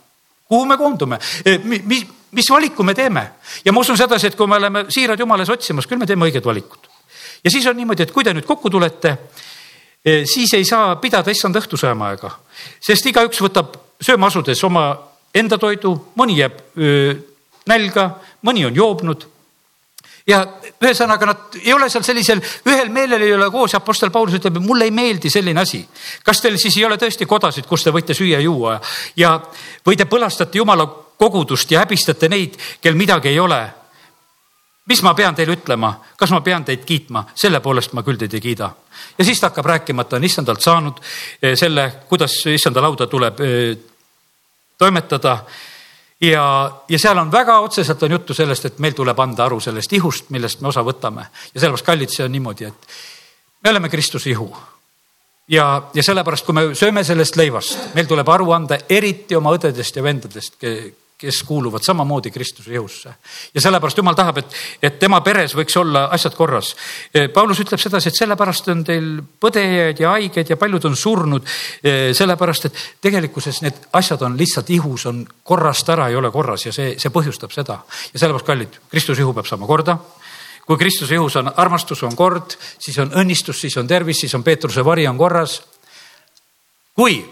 [0.48, 1.20] kuhu me koondume,
[1.64, 3.32] mis, mis valiku me teeme
[3.66, 6.46] ja ma usun sedasi, et kui me oleme siirad jumalas otsimas, küll me teeme õiged
[6.46, 6.81] valikud
[7.44, 9.18] ja siis on niimoodi, et kui te nüüd kokku tulete,
[10.06, 12.32] eh, siis ei saa pidada issand õhtusöömaaega,
[12.80, 14.86] sest igaüks võtab sööma asudes oma
[15.34, 17.14] enda toidu, mõni jääb öö,
[17.70, 18.08] nälga,
[18.46, 19.28] mõni on joobnud.
[20.28, 20.44] Ja
[20.84, 24.60] ühesõnaga nad ei ole seal sellisel ühel meelel ei ole koos ja Apostel Paulus ütleb,
[24.60, 25.82] et mulle ei meeldi selline asi.
[26.24, 28.80] kas teil siis ei ole tõesti kodasid, kus te võite süüa-juua
[29.18, 29.40] ja,
[29.86, 30.86] või te põlastate jumala
[31.18, 33.62] kogudust ja häbistate neid, kel midagi ei ole
[34.86, 38.34] mis ma pean teile ütlema, kas ma pean teid kiitma, selle poolest ma küll teid
[38.34, 38.72] ei kiida.
[39.18, 41.02] ja siis ta hakkab rääkima, et ta on issandalt saanud
[41.42, 43.78] eh, selle, kuidas issanda lauda tuleb eh,
[44.78, 45.38] toimetada.
[46.22, 46.46] ja,
[46.90, 50.30] ja seal on väga otseselt on juttu sellest, et meil tuleb anda aru sellest ihust,
[50.30, 52.94] millest me osa võtame ja sellepärast, kallid, see on niimoodi, et
[53.64, 54.50] me oleme Kristuse ihu
[55.52, 59.98] ja, ja sellepärast, kui me sööme sellest leivast, meil tuleb aru anda eriti oma õdedest
[59.98, 60.58] ja vendadest,
[61.22, 63.14] kes kuuluvad samamoodi Kristuse jõusse.
[63.54, 66.74] ja sellepärast jumal tahab, et, et tema peres võiks olla asjad korras.
[67.34, 69.12] Paulus ütleb sedasi, et sellepärast on teil
[69.42, 71.46] põdejaid ja haiged ja paljud on surnud.
[72.18, 76.74] sellepärast, et tegelikkuses need asjad on lihtsalt ihus on korrast ära, ei ole korras ja
[76.74, 77.82] see, see põhjustab seda.
[78.14, 79.98] ja sellepärast, kallid, Kristuse ihu peab saama korda
[80.66, 84.44] kui Kristuse ihus on armastus, on kord, siis on õnnistus, siis on tervis, siis on
[84.44, 85.62] Peetruse vari on korras.
[86.96, 87.26] kui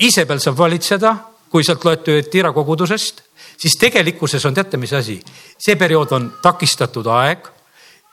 [0.00, 1.16] Iisabel saab valitseda
[1.50, 3.22] kui sealt loeti Tiira kogudusest,
[3.58, 5.18] siis tegelikkuses on teate, mis asi,
[5.58, 7.48] see periood on takistatud aeg.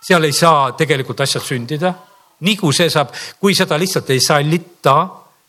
[0.01, 1.93] seal ei saa tegelikult asjad sündida.
[2.39, 4.97] nii kui see saab, kui seda lihtsalt ei sallita,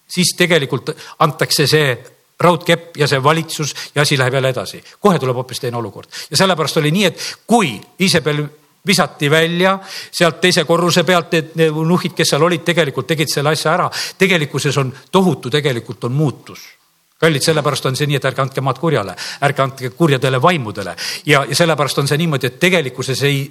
[0.08, 1.98] siis tegelikult antakse see
[2.40, 4.84] raudkepp ja see valitsus ja asi läheb jälle edasi.
[5.00, 8.46] kohe tuleb hoopis teine olukord ja sellepärast oli nii, et kui Iisabel
[8.86, 9.78] visati välja
[10.10, 13.90] sealt teise korruse pealt, et need nuhhid, kes seal olid, tegelikult tegid selle asja ära.
[14.18, 16.77] tegelikkuses on tohutu, tegelikult on muutus
[17.18, 20.94] kallid, sellepärast on see nii, et ärge andke maad kurjale, ärge andke kurjadele vaimudele.
[21.26, 23.42] Ja, ja sellepärast on see niimoodi, et tegelikkuses ei,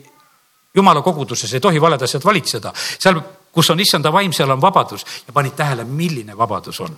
[0.75, 2.73] jumala koguduses ei tohi valed asjad valitseda.
[2.75, 5.05] seal, kus on issanda vaim, seal on vabadus.
[5.27, 6.97] Ja panid tähele, milline vabadus on.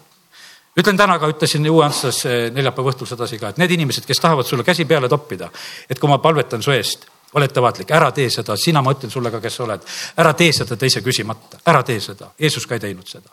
[0.79, 4.21] Ütlen täna ka, ütlesin uue Antslas eh, neljapäeva õhtul sedasi ka, et need inimesed, kes
[4.21, 5.49] tahavad sulle käsi peale toppida,
[5.89, 9.29] et kui ma palvetan su eest ole ettevaatlik, ära tee seda, sina, ma ütlen sulle
[9.31, 9.83] ka, kes sa oled,
[10.17, 12.31] ära tee seda teise küsimata, ära tee seda.
[12.41, 13.29] Jeesus ka ei teinud seda.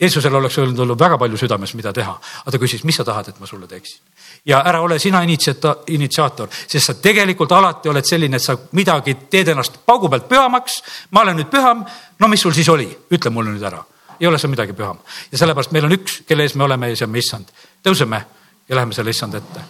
[0.00, 3.28] Jeesusel oleks öelnud olnud väga palju südames, mida teha, aga ta küsis, mis sa tahad,
[3.28, 4.00] et ma sulle teeksin.
[4.46, 9.16] ja ära ole sina initsiata-, initsiaator, sest sa tegelikult alati oled selline, et sa midagi
[9.30, 10.82] teed ennast paugu pealt pühamaks.
[11.10, 11.84] ma olen nüüd püham,
[12.18, 13.84] no mis sul siis oli, ütle mulle nüüd ära.
[14.20, 14.98] ei ole sa midagi püham
[15.32, 17.48] ja sellepärast meil on üks, kelle ees me oleme ja see on me issand.
[17.84, 18.24] tõuseme
[18.68, 19.60] ja läheme selle issand ette.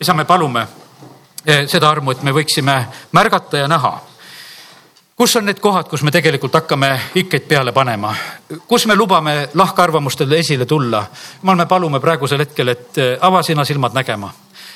[0.00, 0.83] isa, me palume
[1.44, 2.74] seda armu, et me võiksime
[3.12, 3.92] märgata ja näha,
[5.16, 8.14] kus on need kohad, kus me tegelikult hakkame ikkeid peale panema,
[8.68, 11.04] kus me lubame lahkarvamustele esile tulla?
[11.42, 14.32] jumal, me palume praegusel hetkel, et äh, ava sina silmad nägema.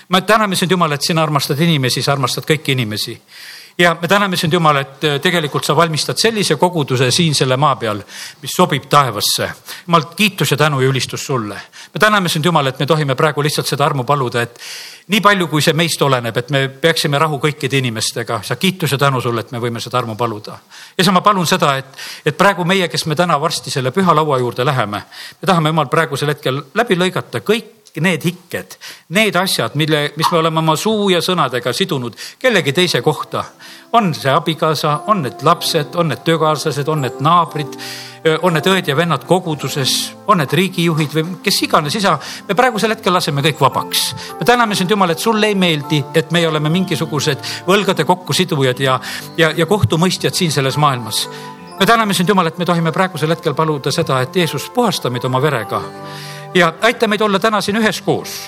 [0.08, 3.20] me täname sind, Jumal, et sina armastad inimesi, sa armastad kõiki inimesi
[3.78, 7.76] ja me täname sind, Jumal, et äh, tegelikult sa valmistad sellise koguduse siin selle maa
[7.76, 8.00] peal,
[8.42, 9.50] mis sobib taevasse.
[9.86, 11.54] Jumal, kiitus ja tänu ja ülistus sulle.
[11.94, 14.58] me täname sind, Jumal, et me tohime praegu lihtsalt seda armu paluda, et
[15.08, 18.40] nii palju, kui see meist oleneb, et me peaksime rahu kõikide inimestega.
[18.42, 20.58] sa kiitus ja tänu sulle, et me võime seda armu paluda.
[20.98, 24.14] ja sa, ma palun seda, et, et praegu meie, kes me täna varsti selle püha
[24.14, 25.02] laua juurde läheme,
[25.40, 28.76] me tahame, Jumal, praegusel hetkel läbi lõigata kõik need hikked,
[29.16, 33.44] need asjad, mille, mis me oleme oma suu ja sõnadega sidunud kellegi teise kohta.
[33.92, 37.78] on see abikaasa, on need lapsed, on need töökaaslased, on need naabrid,
[38.42, 42.18] on need õed ja vennad koguduses, on need riigijuhid või kes iganes, isa,
[42.48, 44.14] me praegusel hetkel laseme kõik vabaks.
[44.40, 49.00] me täname sind, Jumal, et sulle ei meeldi, et meie oleme mingisugused võlgade kokkusidujad ja,
[49.36, 51.28] ja, ja kohtumõistjad siin selles maailmas
[51.80, 55.24] me täname sind, Jumal, et me tohime praegusel hetkel paluda seda, et Jeesus puhasta meid
[55.24, 55.80] oma verega
[56.54, 58.38] ja aita meid olla täna siin üheskoos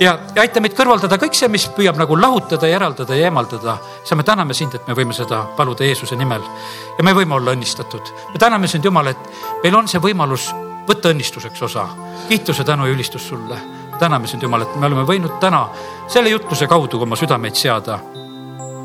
[0.00, 3.76] ja, ja aita meid kõrvaldada kõik see, mis püüab nagu lahutada ja eraldada ja eemaldada.
[4.04, 6.42] sa, me täname sind, et me võime seda paluda Jeesuse nimel
[6.98, 8.12] ja me võime olla õnnistatud.
[8.32, 9.30] me täname sind, Jumal, et
[9.62, 10.50] meil on see võimalus
[10.88, 11.86] võtta õnnistuseks osa.
[12.28, 13.58] kiituse, tänu ja ülistus sulle.
[13.98, 15.68] täname sind, Jumal, et me oleme võinud täna
[16.08, 18.00] selle jutluse kaudu oma südameid seada.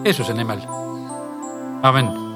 [0.06, 0.62] Jeesuse nimel.
[1.84, 2.27] amin